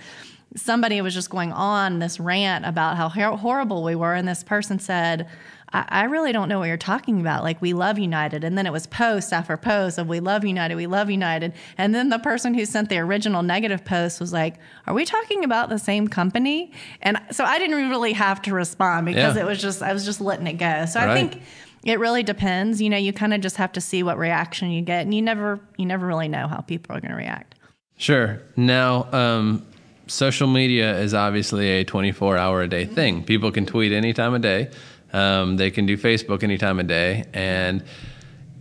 somebody 0.55 1.01
was 1.01 1.13
just 1.13 1.29
going 1.29 1.51
on 1.51 1.99
this 1.99 2.19
rant 2.19 2.65
about 2.65 2.95
how 2.97 3.09
horrible 3.09 3.83
we 3.83 3.95
were, 3.95 4.13
and 4.13 4.27
this 4.27 4.43
person 4.43 4.79
said, 4.79 5.27
I, 5.75 5.85
I 5.89 6.03
really 6.05 6.31
don't 6.31 6.47
know 6.47 6.59
what 6.59 6.67
you're 6.69 6.77
talking 6.77 7.19
about. 7.19 7.43
Like, 7.43 7.61
we 7.61 7.73
love 7.73 7.99
United. 7.99 8.43
And 8.43 8.57
then 8.57 8.65
it 8.65 8.71
was 8.71 8.87
post 8.87 9.33
after 9.33 9.57
post 9.57 9.97
of 9.97 10.07
we 10.07 10.19
love 10.21 10.45
United, 10.45 10.75
we 10.75 10.87
love 10.87 11.09
United. 11.09 11.53
And 11.77 11.93
then 11.93 12.09
the 12.09 12.19
person 12.19 12.53
who 12.53 12.65
sent 12.65 12.89
the 12.89 12.97
original 12.99 13.43
negative 13.43 13.83
post 13.83 14.19
was 14.21 14.31
like, 14.31 14.55
Are 14.87 14.93
we 14.93 15.03
talking 15.03 15.43
about 15.43 15.69
the 15.69 15.77
same 15.79 16.07
company? 16.07 16.71
And 17.01 17.19
so 17.31 17.43
I 17.43 17.59
didn't 17.59 17.89
really 17.89 18.13
have 18.13 18.41
to 18.43 18.53
respond 18.53 19.05
because 19.05 19.35
Yeah. 19.35 19.43
it 19.43 19.45
was 19.45 19.61
just, 19.61 19.83
I 19.83 19.91
was 19.91 20.05
just 20.05 20.21
letting 20.21 20.47
it 20.47 20.53
go. 20.53 20.85
So 20.85 20.99
I 20.99 21.13
think 21.13 21.41
it 21.83 21.99
really 21.99 22.23
depends. 22.23 22.81
You 22.81 22.89
know, 22.89 22.97
you 22.97 23.11
kind 23.11 23.33
of 23.33 23.41
just 23.41 23.57
have 23.57 23.71
to 23.73 23.81
see 23.81 24.01
what 24.01 24.17
reaction 24.17 24.71
you 24.71 24.81
get. 24.81 25.01
And 25.01 25.13
you 25.13 25.21
never, 25.21 25.59
you 25.77 25.85
never 25.85 26.07
really 26.07 26.29
know 26.29 26.47
how 26.47 26.61
people 26.61 26.95
are 26.95 27.01
going 27.01 27.11
to 27.11 27.17
react. 27.17 27.55
Sure. 27.97 28.41
Now, 28.55 29.07
um, 29.11 29.65
social 30.07 30.47
media 30.47 30.99
is 30.99 31.13
obviously 31.13 31.69
a 31.79 31.83
24 31.83 32.37
hour 32.37 32.61
a 32.61 32.67
day 32.67 32.85
thing. 32.85 33.23
People 33.23 33.51
can 33.51 33.65
tweet 33.65 33.91
any 33.91 34.13
time 34.13 34.33
of 34.33 34.41
day. 34.41 34.69
Um, 35.15 35.57
they 35.57 35.71
can 35.71 35.85
do 35.85 35.95
Facebook 35.97 36.43
any 36.43 36.57
time 36.57 36.79
of 36.79 36.87
day, 36.87 37.23
and 37.33 37.83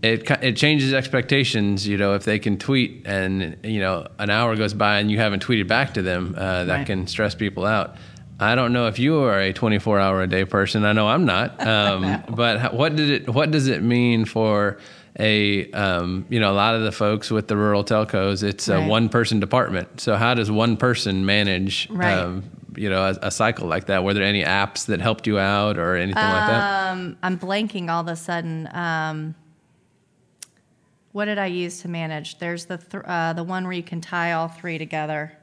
it 0.02 0.30
it 0.42 0.56
changes 0.56 0.92
expectations. 0.92 1.86
You 1.86 1.96
know, 1.96 2.14
if 2.14 2.24
they 2.24 2.38
can 2.38 2.58
tweet 2.58 3.02
and 3.06 3.56
you 3.64 3.80
know 3.80 4.06
an 4.18 4.30
hour 4.30 4.54
goes 4.56 4.74
by 4.74 4.98
and 5.00 5.10
you 5.10 5.18
haven't 5.18 5.44
tweeted 5.44 5.66
back 5.66 5.94
to 5.94 6.02
them, 6.02 6.34
uh, 6.36 6.64
that 6.64 6.76
Right. 6.78 6.86
can 6.86 7.06
stress 7.06 7.34
people 7.34 7.64
out. 7.66 7.96
I 8.38 8.54
don't 8.56 8.72
know 8.72 8.88
if 8.88 8.98
you 8.98 9.20
are 9.20 9.40
a 9.40 9.52
24 9.52 10.00
hour 10.00 10.22
a 10.22 10.26
day 10.26 10.44
person. 10.44 10.84
I 10.84 10.92
know 10.92 11.08
I'm 11.08 11.24
not. 11.24 11.60
Um, 11.66 12.22
but 12.28 12.74
what 12.74 12.94
did 12.96 13.10
it? 13.10 13.28
What 13.30 13.50
does 13.50 13.68
it 13.68 13.82
mean 13.82 14.24
for 14.24 14.78
a 15.18 15.70
um, 15.72 16.26
you 16.28 16.38
know 16.40 16.50
a 16.52 16.58
lot 16.64 16.74
of 16.74 16.82
the 16.82 16.92
folks 16.92 17.30
with 17.30 17.48
the 17.48 17.56
rural 17.56 17.82
telcos? 17.84 18.42
It's 18.42 18.68
a 18.68 18.80
one 18.86 19.08
person 19.08 19.40
department. 19.40 20.00
So 20.00 20.16
how 20.16 20.34
does 20.34 20.50
one 20.50 20.76
person 20.76 21.24
manage? 21.26 21.88
Right. 21.90 22.12
Um, 22.18 22.44
you 22.76 22.88
know, 22.90 23.04
a, 23.04 23.18
a 23.22 23.30
cycle 23.30 23.66
like 23.66 23.86
that. 23.86 24.04
Were 24.04 24.14
there 24.14 24.24
any 24.24 24.44
apps 24.44 24.86
that 24.86 25.00
helped 25.00 25.26
you 25.26 25.38
out 25.38 25.78
or 25.78 25.96
anything 25.96 26.22
like 26.22 26.48
that? 26.48 26.90
Um, 26.90 27.16
I'm 27.22 27.38
blanking 27.38 27.90
all 27.90 28.00
of 28.00 28.08
a 28.08 28.16
sudden. 28.16 28.68
Um, 28.72 29.34
what 31.12 31.26
did 31.26 31.38
I 31.38 31.46
use 31.46 31.80
to 31.82 31.88
manage? 31.88 32.38
There's 32.38 32.64
the 32.64 32.78
th- 32.78 33.04
uh, 33.06 33.32
the 33.34 33.44
one 33.44 33.64
where 33.64 33.72
you 33.72 33.82
can 33.82 34.00
tie 34.00 34.32
all 34.32 34.48
three 34.48 34.78
together. 34.78 35.38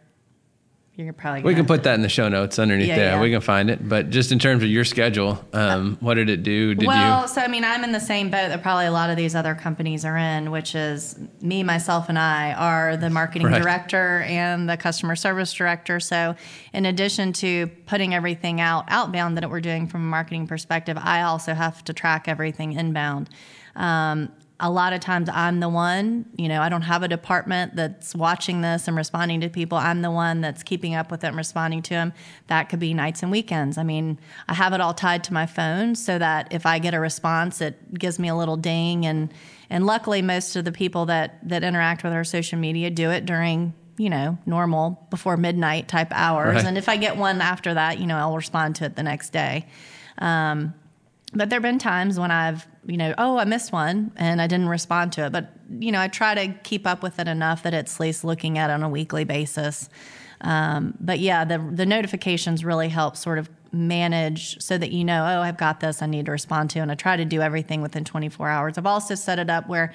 You're 0.96 1.14
probably 1.14 1.42
We 1.42 1.56
can 1.56 1.66
put 1.66 1.84
that 1.84 1.96
in 1.96 2.02
the 2.02 2.10
show 2.10 2.28
notes 2.28 2.60
underneath 2.60 2.90
Yeah, 2.90 2.96
there. 2.98 3.12
yeah. 3.16 3.22
We 3.22 3.32
can 3.32 3.40
find 3.40 3.70
it. 3.70 3.88
But 3.88 4.10
just 4.10 4.34
in 4.34 4.40
terms 4.40 4.62
of 4.62 4.70
your 4.70 4.84
schedule, 4.84 5.44
um, 5.54 5.98
what 6.02 6.16
did 6.16 6.30
it 6.30 6.44
do? 6.44 6.76
Did 6.76 6.86
well, 6.86 7.22
you? 7.22 7.28
so 7.30 7.42
I 7.42 7.48
mean, 7.48 7.64
I'm 7.64 7.86
in 7.86 7.94
the 7.94 8.00
same 8.00 8.30
boat 8.30 8.50
that 8.50 8.62
probably 8.62 8.88
a 8.88 8.92
lot 8.92 9.10
of 9.10 9.16
these 9.16 9.34
other 9.34 9.56
companies 9.56 10.04
are 10.04 10.18
in, 10.18 10.52
which 10.52 10.76
is 10.76 11.18
me, 11.42 11.64
myself, 11.64 12.10
and 12.10 12.20
I 12.20 12.52
are 12.54 12.98
the 12.98 13.10
marketing 13.10 13.48
Right. 13.48 13.62
director 13.62 14.22
and 14.28 14.70
the 14.70 14.76
customer 14.76 15.16
service 15.16 15.54
director. 15.54 16.02
So, 16.02 16.36
in 16.74 16.86
addition 16.86 17.32
to 17.34 17.68
putting 17.86 18.14
everything 18.14 18.60
out 18.60 18.84
outbound 18.90 19.38
that 19.38 19.50
we're 19.50 19.62
doing 19.62 19.88
from 19.88 20.02
a 20.02 20.10
marketing 20.10 20.46
perspective, 20.46 20.98
I 21.02 21.22
also 21.22 21.54
have 21.54 21.84
to 21.86 21.94
track 21.94 22.28
everything 22.28 22.74
inbound. 22.74 23.30
Um, 23.78 24.30
a 24.62 24.70
lot 24.70 24.94
of 24.94 25.00
times 25.00 25.28
I'm 25.28 25.60
the 25.60 25.68
one, 25.68 26.28
you 26.38 26.48
know, 26.48 26.62
I 26.62 26.70
don't 26.70 26.84
have 26.84 27.02
a 27.02 27.08
department 27.08 27.76
that's 27.76 28.14
watching 28.14 28.62
this 28.62 28.88
and 28.88 28.96
responding 28.96 29.42
to 29.42 29.50
people. 29.50 29.76
I'm 29.76 30.04
the 30.04 30.12
one 30.12 30.40
that's 30.40 30.62
keeping 30.62 30.94
up 30.94 31.10
with 31.10 31.24
it 31.24 31.28
and 31.28 31.36
responding 31.36 31.82
to 31.82 31.90
them. 31.90 32.14
That 32.46 32.70
could 32.70 32.80
be 32.80 32.94
nights 32.94 33.24
and 33.24 33.32
weekends. 33.32 33.80
I 33.80 33.84
mean, 33.84 34.20
I 34.48 34.54
have 34.54 34.74
it 34.74 34.80
all 34.80 34.94
tied 34.94 35.24
to 35.26 35.34
my 35.34 35.48
phone 35.48 35.96
so 35.96 36.20
that 36.20 36.48
if 36.54 36.68
I 36.68 36.78
get 36.78 36.94
a 36.94 37.00
response, 37.00 37.60
it 37.60 37.96
gives 37.96 38.20
me 38.20 38.28
a 38.28 38.36
little 38.36 38.56
ding. 38.56 39.04
And, 39.08 39.34
and 39.72 39.88
luckily, 39.88 40.22
most 40.22 40.56
of 40.56 40.64
the 40.64 40.72
people 40.72 41.08
that, 41.08 41.40
that 41.50 41.64
interact 41.64 42.04
with 42.04 42.14
our 42.14 42.24
social 42.24 42.60
media 42.60 42.92
do 42.92 43.10
it 43.10 43.26
during, 43.26 43.74
you 43.98 44.12
know, 44.12 44.38
normal 44.46 45.08
before 45.10 45.38
midnight 45.38 45.88
type 45.88 46.10
hours. 46.12 46.58
Right. 46.58 46.66
And 46.66 46.78
if 46.78 46.88
I 46.88 46.98
get 46.98 47.18
one 47.18 47.42
after 47.42 47.74
that, 47.74 47.98
you 48.00 48.06
know, 48.06 48.18
I'll 48.18 48.36
respond 48.36 48.76
to 48.76 48.86
it 48.86 48.96
the 48.96 49.04
next 49.04 49.32
day. 49.32 49.66
Um, 50.20 50.76
but 51.34 51.50
there 51.50 51.58
have 51.58 51.64
been 51.64 51.80
times 51.80 52.20
when 52.20 52.32
I've, 52.32 52.68
you 52.86 52.98
know, 52.98 53.14
oh, 53.18 53.38
I 53.38 53.46
missed 53.46 53.72
one 53.72 54.12
and 54.18 54.42
I 54.42 54.48
didn't 54.48 54.68
respond 54.68 55.14
to 55.14 55.26
it. 55.26 55.32
But, 55.32 55.50
you 55.80 55.92
know, 55.92 56.02
I 56.02 56.08
try 56.10 56.36
to 56.36 56.54
keep 56.64 56.86
up 56.86 57.02
with 57.02 57.20
it 57.20 57.28
enough 57.28 57.64
that 57.64 57.74
it's 57.74 57.96
at 57.96 58.00
least 58.02 58.24
looking 58.24 58.58
at 58.58 58.70
it 58.70 58.74
on 58.74 58.84
a 58.84 58.90
weekly 58.90 59.24
basis. 59.24 59.90
Um, 60.42 60.96
but 61.00 61.20
yeah, 61.20 61.46
the, 61.46 61.60
the 61.60 61.86
notifications 61.86 62.66
really 62.66 62.90
help 62.90 63.16
sort 63.16 63.38
of 63.38 63.50
manage 63.72 64.62
so 64.62 64.78
that 64.78 64.92
you 64.92 65.06
know, 65.06 65.24
oh, 65.24 65.42
I've 65.42 65.58
got 65.58 65.80
this 65.80 66.02
I 66.02 66.06
need 66.06 66.26
to 66.26 66.32
respond 66.32 66.70
to. 66.72 66.80
And 66.80 66.92
I 66.92 66.96
try 66.96 67.16
to 67.16 67.24
do 67.24 67.42
everything 67.42 67.82
within 67.82 68.04
24 68.04 68.50
hours. 68.50 68.78
I've 68.78 68.86
also 68.86 69.16
set 69.16 69.40
it 69.40 69.50
up 69.50 69.70
where 69.70 69.94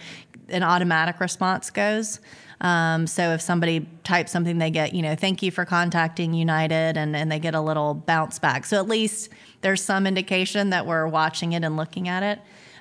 an 0.48 0.62
automatic 0.62 1.20
response 1.20 1.70
goes. 1.70 2.20
Um, 2.60 3.06
so 3.06 3.32
if 3.32 3.40
somebody 3.40 3.86
types 4.02 4.32
something, 4.32 4.58
they 4.58 4.70
get, 4.70 4.94
you 4.94 5.02
know, 5.02 5.14
thank 5.14 5.42
you 5.42 5.50
for 5.50 5.64
contacting 5.64 6.32
United, 6.32 6.96
and, 6.96 7.14
and 7.14 7.30
they 7.30 7.38
get 7.38 7.54
a 7.54 7.60
little 7.60 7.94
bounce 7.94 8.38
back. 8.38 8.64
So 8.64 8.78
at 8.78 8.88
least 8.88 9.28
there's 9.60 9.82
some 9.82 10.06
indication 10.06 10.70
that 10.70 10.86
we're 10.86 11.06
watching 11.06 11.52
it 11.52 11.64
and 11.64 11.76
looking 11.76 12.08
at 12.08 12.22
it. 12.22 12.40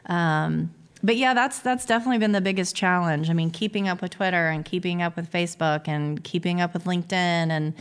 Um, 0.09 0.73
but 1.03 1.17
yeah, 1.17 1.33
that's 1.33 1.59
that's 1.59 1.85
definitely 1.85 2.17
been 2.17 2.31
the 2.31 2.41
biggest 2.41 2.75
challenge. 2.75 3.29
I 3.29 3.33
mean, 3.33 3.51
keeping 3.51 3.87
up 3.87 4.01
with 4.01 4.11
Twitter 4.11 4.47
and 4.47 4.65
keeping 4.65 5.01
up 5.01 5.15
with 5.15 5.31
Facebook 5.31 5.87
and 5.87 6.23
keeping 6.23 6.61
up 6.61 6.73
with 6.73 6.85
LinkedIn 6.85 7.13
and 7.13 7.73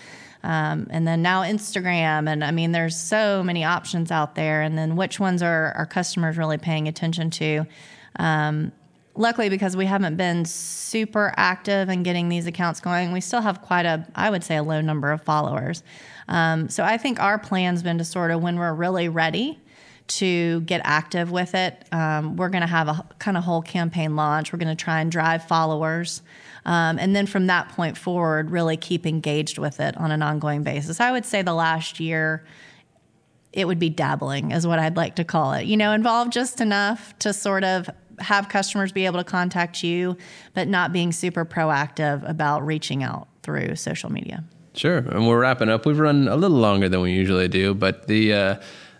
um, 0.42 0.88
and 0.90 1.06
then 1.06 1.22
now 1.22 1.42
Instagram. 1.42 2.28
And 2.28 2.44
I 2.44 2.50
mean, 2.50 2.72
there's 2.72 2.96
so 2.96 3.42
many 3.42 3.64
options 3.64 4.10
out 4.10 4.34
there. 4.34 4.60
And 4.60 4.76
then 4.76 4.94
which 4.94 5.18
ones 5.18 5.42
are 5.42 5.72
our 5.72 5.86
customers 5.86 6.36
really 6.36 6.58
paying 6.58 6.86
attention 6.86 7.30
to? 7.30 7.64
Um, 8.16 8.72
luckily 9.16 9.48
because 9.48 9.76
we 9.76 9.86
haven't 9.86 10.16
been 10.16 10.44
super 10.44 11.32
active 11.36 11.88
in 11.88 12.02
getting 12.02 12.28
these 12.28 12.46
accounts 12.46 12.80
going 12.80 13.12
we 13.12 13.20
still 13.20 13.40
have 13.40 13.62
quite 13.62 13.86
a 13.86 14.06
i 14.14 14.28
would 14.28 14.42
say 14.42 14.56
a 14.56 14.62
low 14.62 14.80
number 14.80 15.12
of 15.12 15.22
followers. 15.22 15.82
Um, 16.28 16.68
so 16.68 16.84
i 16.84 16.96
think 16.96 17.20
our 17.20 17.38
plan's 17.38 17.82
been 17.82 17.98
to 17.98 18.04
sort 18.04 18.30
of 18.30 18.42
when 18.42 18.58
we're 18.58 18.74
really 18.74 19.08
ready 19.08 19.58
to 20.06 20.60
get 20.62 20.80
active 20.84 21.30
with 21.30 21.54
it 21.54 21.86
um, 21.92 22.36
we're 22.36 22.50
going 22.50 22.62
to 22.62 22.66
have 22.66 22.88
a 22.88 23.06
kind 23.18 23.36
of 23.36 23.44
whole 23.44 23.62
campaign 23.62 24.16
launch. 24.16 24.52
We're 24.52 24.58
going 24.58 24.76
to 24.76 24.84
try 24.84 25.00
and 25.00 25.10
drive 25.10 25.44
followers 25.44 26.22
um, 26.66 26.98
and 26.98 27.14
then 27.14 27.26
from 27.26 27.46
that 27.46 27.70
point 27.70 27.96
forward 27.96 28.50
really 28.50 28.76
keep 28.76 29.06
engaged 29.06 29.58
with 29.58 29.80
it 29.80 29.96
on 29.96 30.10
an 30.10 30.22
ongoing 30.22 30.62
basis. 30.62 31.00
I 31.00 31.12
would 31.12 31.24
say 31.24 31.42
the 31.42 31.54
last 31.54 32.00
year 32.00 32.44
it 33.54 33.66
would 33.66 33.78
be 33.78 33.88
dabbling 33.88 34.50
is 34.50 34.66
what 34.66 34.80
I'd 34.80 34.96
like 34.96 35.14
to 35.16 35.24
call 35.24 35.52
it. 35.52 35.66
You 35.66 35.76
know, 35.76 35.92
involved 35.92 36.32
just 36.32 36.60
enough 36.60 37.16
to 37.20 37.32
sort 37.32 37.62
of 37.62 37.88
have 38.20 38.48
customers 38.48 38.92
be 38.92 39.06
able 39.06 39.18
to 39.18 39.24
contact 39.24 39.82
you, 39.82 40.16
but 40.54 40.68
not 40.68 40.92
being 40.92 41.12
super 41.12 41.44
proactive 41.44 42.28
about 42.28 42.64
reaching 42.64 43.02
out 43.02 43.28
through 43.42 43.76
social 43.76 44.10
media. 44.10 44.44
Sure. 44.74 44.98
And 44.98 45.26
we're 45.28 45.40
wrapping 45.40 45.68
up. 45.68 45.86
We've 45.86 45.98
run 45.98 46.26
a 46.28 46.36
little 46.36 46.56
longer 46.58 46.88
than 46.88 47.00
we 47.00 47.12
usually 47.12 47.48
do, 47.48 47.74
but 47.74 48.06
the 48.08 48.32
uh, 48.32 48.56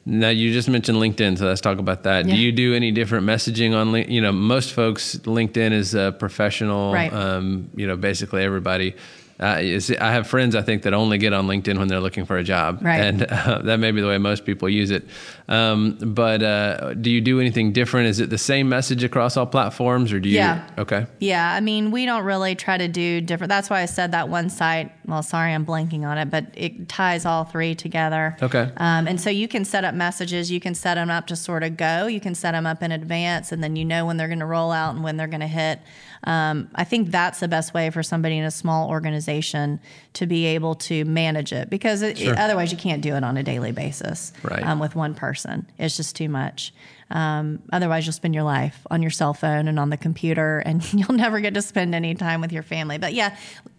now 0.07 0.29
you 0.29 0.53
just 0.53 0.69
mentioned 0.69 0.99
LinkedIn, 0.99 1.39
so 1.39 1.47
let's 1.47 1.61
talk 1.61 1.79
about 1.79 2.03
that. 2.05 2.27
Yeah. 2.27 2.35
Do 2.35 2.41
you 2.41 2.53
do 2.53 2.75
any 2.75 2.93
different 2.93 3.27
messaging 3.27 3.75
on 3.75 3.91
Lin- 3.91 4.11
you 4.11 4.21
know 4.21 4.33
most 4.33 4.73
folks 4.73 5.17
LinkedIn 5.25 5.73
is 5.73 5.95
a 5.95 6.15
professional, 6.19 6.93
Right. 6.93 7.13
um, 7.13 7.71
you 7.75 7.87
know 7.87 7.97
basically 7.97 8.45
everybody. 8.45 8.95
Uh, 9.41 9.59
is- 9.61 9.91
I 10.01 10.13
have 10.13 10.27
friends 10.29 10.55
I 10.55 10.63
think 10.63 10.83
that 10.83 10.95
only 10.95 11.19
get 11.19 11.33
on 11.33 11.47
LinkedIn 11.49 11.77
when 11.79 11.89
they're 11.89 12.01
looking 12.01 12.25
for 12.25 12.37
a 12.37 12.45
job, 12.45 12.79
Right. 12.83 13.01
and 13.01 13.23
uh, 13.25 13.63
that 13.65 13.79
may 13.79 13.91
be 13.91 14.01
the 14.01 14.07
way 14.07 14.17
most 14.19 14.45
people 14.45 14.69
use 14.69 14.91
it. 14.93 15.05
Um, 15.49 15.99
but 16.01 16.43
uh, 16.43 16.95
do 16.95 17.11
you 17.11 17.21
do 17.21 17.41
anything 17.41 17.73
different? 17.73 18.07
Is 18.09 18.21
it 18.21 18.31
the 18.31 18.39
same 18.39 18.69
message 18.69 19.03
across 19.03 19.37
all 19.37 19.47
platforms, 19.47 20.13
or 20.13 20.21
do 20.21 20.29
you? 20.29 20.37
Yeah. 20.37 20.67
Okay. 20.79 21.07
Yeah, 21.19 21.53
I 21.53 21.61
mean, 21.61 21.91
we 21.91 22.07
don't 22.07 22.25
really 22.25 22.55
try 22.55 22.79
to 22.79 22.87
do 22.89 23.21
different. 23.21 23.49
That's 23.49 23.69
why 23.69 23.81
I 23.83 23.87
said 23.87 24.13
that 24.13 24.29
one 24.29 24.49
site. 24.51 24.93
Well, 25.07 25.23
sorry, 25.23 25.53
I'm 25.53 25.67
blanking 25.67 26.05
on 26.07 26.17
it, 26.17 26.31
but 26.31 26.47
it 26.55 26.89
ties 26.89 27.27
all 27.27 27.45
three 27.45 27.75
together. 27.75 28.37
Okay. 28.41 28.71
Um, 28.77 29.07
and 29.09 29.21
so 29.21 29.31
you 29.31 29.49
can 29.49 29.65
set 29.65 29.85
up 29.85 29.95
messages. 29.95 30.51
You 30.51 30.61
can 30.61 30.75
set 30.75 30.95
them 30.95 31.11
up 31.11 31.27
to 31.27 31.37
sort 31.37 31.63
of 31.63 31.77
go. 31.77 32.07
You 32.07 32.21
can 32.21 32.35
set 32.35 32.53
them 32.53 32.67
up 32.67 32.83
in 32.83 32.93
advance, 32.93 33.51
and 33.53 33.63
then 33.63 33.75
you 33.77 33.85
know 33.85 34.07
when 34.07 34.17
they're 34.17 34.29
going 34.29 34.39
to 34.39 34.47
roll 34.47 34.71
out 34.73 34.95
and 34.95 35.03
when 35.05 35.17
they're 35.17 35.27
going 35.27 35.41
to 35.41 35.47
hit. 35.47 35.81
Um, 36.27 36.69
I 36.75 36.85
think 36.85 37.11
that's 37.11 37.41
the 37.41 37.49
best 37.49 37.75
way 37.75 37.91
for 37.91 38.03
somebody 38.03 38.39
in 38.39 38.45
a 38.45 38.51
small 38.51 38.89
organization 38.89 39.79
to 40.15 40.27
be 40.27 40.47
able 40.47 40.75
to 40.77 41.05
manage 41.05 41.53
it 41.53 41.69
because 41.71 42.03
it, 42.03 42.19
Sure. 42.19 42.35
otherwise 42.39 42.73
you 42.73 42.79
can't 42.79 43.03
do 43.03 43.15
it 43.15 43.23
on 43.25 43.37
a 43.37 43.43
daily 43.43 43.73
basis 43.73 44.33
Right. 44.43 44.63
um, 44.65 44.79
with 44.79 44.97
one 44.97 45.15
person. 45.15 45.67
It's 45.79 45.97
just 45.97 46.17
too 46.17 46.29
much. 46.29 46.73
Um, 47.11 47.63
otherwise, 47.73 48.07
you'll 48.07 48.15
spend 48.15 48.35
your 48.35 48.45
life 48.45 48.87
on 48.91 49.03
your 49.03 49.11
cell 49.11 49.35
phone 49.35 49.69
and 49.69 49.79
on 49.79 49.91
the 49.91 49.97
computer, 49.99 50.61
and 50.61 50.83
you'll 50.95 51.13
never 51.17 51.41
get 51.41 51.55
to 51.55 51.63
spend 51.63 51.95
any 51.95 52.15
time 52.15 52.41
with 52.41 52.51
your 52.53 52.63
family. 52.63 52.97
But 52.99 53.13
yeah, 53.13 53.37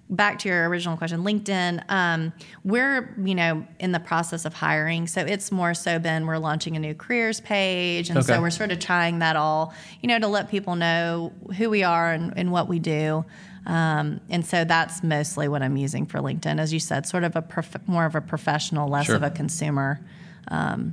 back 0.09 0.39
to 0.39 0.49
your 0.49 0.67
original 0.69 0.95
question, 0.97 1.23
LinkedIn. 1.23 1.83
Um, 1.89 2.33
we're 2.63 3.13
you 3.23 3.35
know 3.35 3.65
in 3.79 3.91
the 3.91 3.99
process 3.99 4.45
of 4.45 4.53
hiring, 4.53 5.07
so 5.07 5.21
it's 5.21 5.51
more 5.51 5.73
so 5.73 5.99
been 5.99 6.25
we're 6.25 6.37
launching 6.37 6.75
a 6.75 6.79
new 6.79 6.93
careers 6.93 7.39
page, 7.41 8.09
and 8.09 8.17
Okay. 8.19 8.27
so 8.27 8.41
we're 8.41 8.49
sort 8.49 8.71
of 8.71 8.79
trying 8.79 9.19
that 9.19 9.35
all 9.35 9.73
you 10.01 10.07
know 10.07 10.19
to 10.19 10.27
let 10.27 10.49
people 10.49 10.75
know 10.75 11.33
who 11.57 11.69
we 11.69 11.83
are 11.83 12.11
and, 12.11 12.33
and 12.37 12.51
what 12.51 12.67
we 12.67 12.79
do. 12.79 13.25
Um, 13.65 14.21
and 14.29 14.45
so 14.45 14.63
that's 14.63 15.01
mostly 15.01 15.47
what 15.47 15.63
I'm 15.63 15.75
using 15.75 16.05
for 16.05 16.19
LinkedIn, 16.19 16.59
as 16.59 16.71
you 16.71 16.79
said, 16.79 17.07
sort 17.07 17.23
of 17.23 17.35
a 17.35 17.41
prof- 17.41 17.87
more 17.87 18.05
of 18.05 18.13
a 18.13 18.21
professional, 18.21 18.87
less 18.87 19.07
Sure. 19.07 19.15
of 19.15 19.23
a 19.23 19.31
consumer. 19.31 19.99
La- 20.51 20.85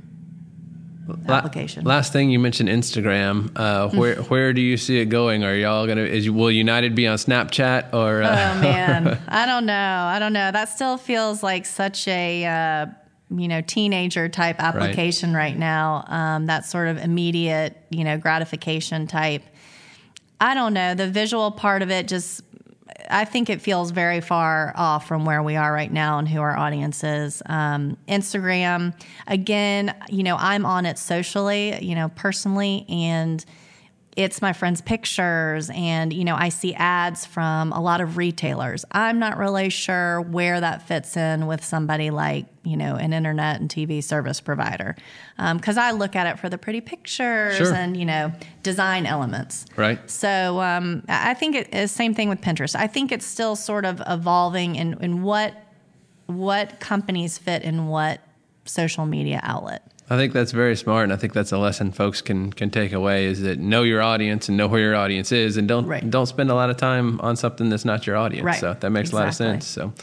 application. 1.27 1.83
last 1.83 2.13
thing 2.13 2.29
you 2.29 2.39
mentioned 2.39 2.69
Instagram. 2.69 3.51
Uh, 3.55 3.89
where 3.89 4.15
where 4.23 4.53
do 4.53 4.61
you 4.61 4.77
see 4.77 4.99
it 4.99 5.05
going? 5.05 5.43
Are 5.43 5.55
y'all 5.55 5.87
gonna? 5.87 6.01
Is 6.01 6.29
will 6.29 6.51
United 6.51 6.95
be 6.95 7.07
on 7.07 7.17
Snapchat 7.17 7.93
or? 7.93 8.23
Uh, 8.23 8.29
Oh 8.33 8.61
man, 8.61 9.19
I 9.27 9.45
don't 9.45 9.65
know. 9.65 9.73
I 9.73 10.19
don't 10.19 10.33
know. 10.33 10.51
That 10.51 10.69
still 10.69 10.97
feels 10.97 11.43
like 11.43 11.65
such 11.65 12.07
a 12.07 12.45
uh, 12.45 12.85
you 13.35 13.47
know 13.47 13.61
teenager 13.61 14.29
type 14.29 14.59
application 14.59 15.33
right, 15.33 15.57
now. 15.57 16.05
Um, 16.07 16.45
that 16.47 16.65
sort 16.65 16.87
of 16.87 16.97
immediate 16.97 17.77
you 17.89 18.03
know 18.03 18.17
gratification 18.17 19.07
type. 19.07 19.43
I 20.39 20.53
don't 20.53 20.73
know. 20.73 20.93
The 20.93 21.07
visual 21.07 21.51
part 21.51 21.81
of 21.81 21.91
it 21.91 22.07
just. 22.07 22.41
I 23.13 23.25
think 23.25 23.49
it 23.49 23.61
feels 23.61 23.91
very 23.91 24.21
far 24.21 24.73
off 24.75 25.07
from 25.07 25.23
where 25.23 25.43
we 25.43 25.55
are 25.55 25.71
right 25.71 25.91
now 25.91 26.17
and 26.17 26.27
who 26.27 26.41
our 26.41 26.57
audience 26.57 27.03
is. 27.03 27.43
Um, 27.45 27.95
Instagram, 28.07 28.93
again, 29.27 29.95
you 30.09 30.23
know, 30.23 30.35
I'm 30.37 30.65
on 30.65 30.87
it 30.87 30.97
socially, 30.97 31.83
you 31.83 31.93
know, 31.93 32.09
personally, 32.09 32.85
and 32.89 33.45
it's 34.15 34.41
my 34.41 34.53
friends' 34.53 34.81
pictures, 34.81 35.69
and 35.73 36.13
you 36.13 36.23
know, 36.23 36.35
I 36.35 36.49
see 36.49 36.73
ads 36.75 37.25
from 37.25 37.71
a 37.71 37.81
lot 37.81 38.01
of 38.01 38.17
retailers. 38.17 38.85
I'm 38.91 39.19
not 39.19 39.37
really 39.37 39.69
sure 39.69 40.21
where 40.21 40.59
that 40.61 40.87
fits 40.87 41.17
in 41.17 41.47
with 41.47 41.63
somebody 41.63 42.09
like 42.11 42.45
you 42.63 42.77
know 42.77 42.95
an 42.95 43.13
internet 43.13 43.59
and 43.59 43.69
TV 43.69 44.03
service 44.03 44.39
provider, 44.39 44.95
because 45.55 45.77
I 45.77 45.91
look 45.91 46.15
at 46.15 46.27
it 46.27 46.39
for 46.39 46.49
the 46.49 46.57
pretty 46.57 46.81
pictures 46.81 47.57
Sure. 47.57 47.73
and 47.73 47.97
you 47.97 48.05
know 48.05 48.31
design 48.61 49.05
elements. 49.05 49.65
Right. 49.75 49.99
So 50.09 50.61
um, 50.61 51.03
I 51.09 51.31
I 51.31 51.33
think 51.35 51.55
it 51.55 51.73
is 51.73 51.91
same 51.91 52.13
thing 52.13 52.29
with 52.29 52.41
Pinterest. 52.41 52.75
I 52.75 52.87
think 52.87 53.11
it's 53.11 53.25
still 53.25 53.55
sort 53.55 53.85
of 53.85 54.01
evolving 54.07 54.75
in, 54.75 55.01
in 55.01 55.23
what 55.23 55.53
what 56.27 56.79
companies 56.79 57.37
fit 57.37 57.63
in 57.63 57.87
what 57.87 58.21
social 58.65 59.05
media 59.05 59.39
outlet. 59.43 59.81
I 60.09 60.17
think 60.17 60.33
that's 60.33 60.51
very 60.51 60.75
smart, 60.75 61.05
and 61.05 61.13
I 61.13 61.15
think 61.15 61.33
that's 61.33 61.51
a 61.51 61.57
lesson 61.57 61.91
folks 61.91 62.21
can 62.21 62.51
can 62.51 62.69
take 62.69 62.91
away: 62.93 63.25
is 63.25 63.41
that 63.41 63.59
know 63.59 63.83
your 63.83 64.01
audience 64.01 64.49
and 64.49 64.57
know 64.57 64.67
where 64.67 64.81
your 64.81 64.95
audience 64.95 65.31
is, 65.31 65.55
and 65.57 65.67
don't 65.67 65.85
Right. 65.87 66.07
don't 66.09 66.25
spend 66.25 66.51
a 66.51 66.55
lot 66.55 66.69
of 66.69 66.77
time 66.77 67.19
on 67.21 67.35
something 67.35 67.69
that's 67.69 67.85
not 67.85 68.05
your 68.05 68.17
audience. 68.17 68.45
Right. 68.45 68.59
So 68.59 68.75
that 68.79 68.89
makes 68.89 69.11
a 69.11 69.15
lot 69.15 69.27
of 69.29 69.33
sense. 69.35 69.65
So, 69.65 69.93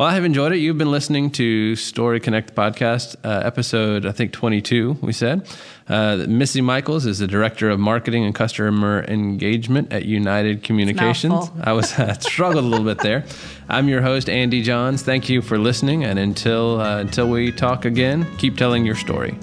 well, 0.00 0.08
I 0.08 0.14
have 0.14 0.24
enjoyed 0.24 0.52
it. 0.52 0.60
You've 0.60 0.78
been 0.78 0.90
listening 0.90 1.30
to 1.32 1.76
Story 1.76 2.20
Connect 2.20 2.54
podcast, 2.54 3.16
uh, 3.22 3.42
episode 3.44 4.06
I 4.06 4.12
think 4.12 4.32
twenty 4.32 4.62
two. 4.62 4.96
We 5.02 5.12
said 5.12 5.46
uh, 5.90 6.24
Missy 6.26 6.62
Michaels 6.62 7.04
is 7.04 7.18
the 7.18 7.26
director 7.26 7.68
of 7.68 7.78
marketing 7.78 8.24
and 8.24 8.34
customer 8.34 9.04
engagement 9.06 9.92
at 9.92 10.06
United 10.06 10.62
Communications. 10.62 11.50
I 11.60 11.72
was 11.72 11.92
uh, 11.98 12.14
struggled 12.14 12.64
a 12.64 12.66
little 12.66 12.86
bit 12.86 13.00
there. 13.00 13.26
I'm 13.68 13.90
your 13.90 14.00
host 14.00 14.30
Andy 14.30 14.62
Johns. 14.62 15.02
Thank 15.02 15.28
you 15.28 15.42
for 15.42 15.58
listening, 15.58 16.02
and 16.02 16.18
until 16.18 16.80
uh, 16.80 17.00
until 17.00 17.28
we 17.28 17.52
talk 17.52 17.84
again, 17.84 18.26
keep 18.38 18.56
telling 18.56 18.86
your 18.86 18.96
story. 18.96 19.36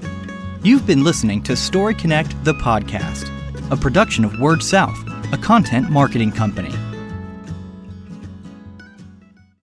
You've 0.63 0.87
been 0.87 1.03
listening 1.03 1.43
to 1.43 1.55
Story 1.55 1.93
Connect, 1.93 2.31
the 2.45 2.55
podcast, 2.55 3.29
a 3.71 3.77
production 3.77 4.25
of 4.25 4.39
Word 4.39 4.63
South, 4.63 4.97
a 5.31 5.37
content 5.37 5.91
marketing 5.91 6.31
company. 6.31 6.73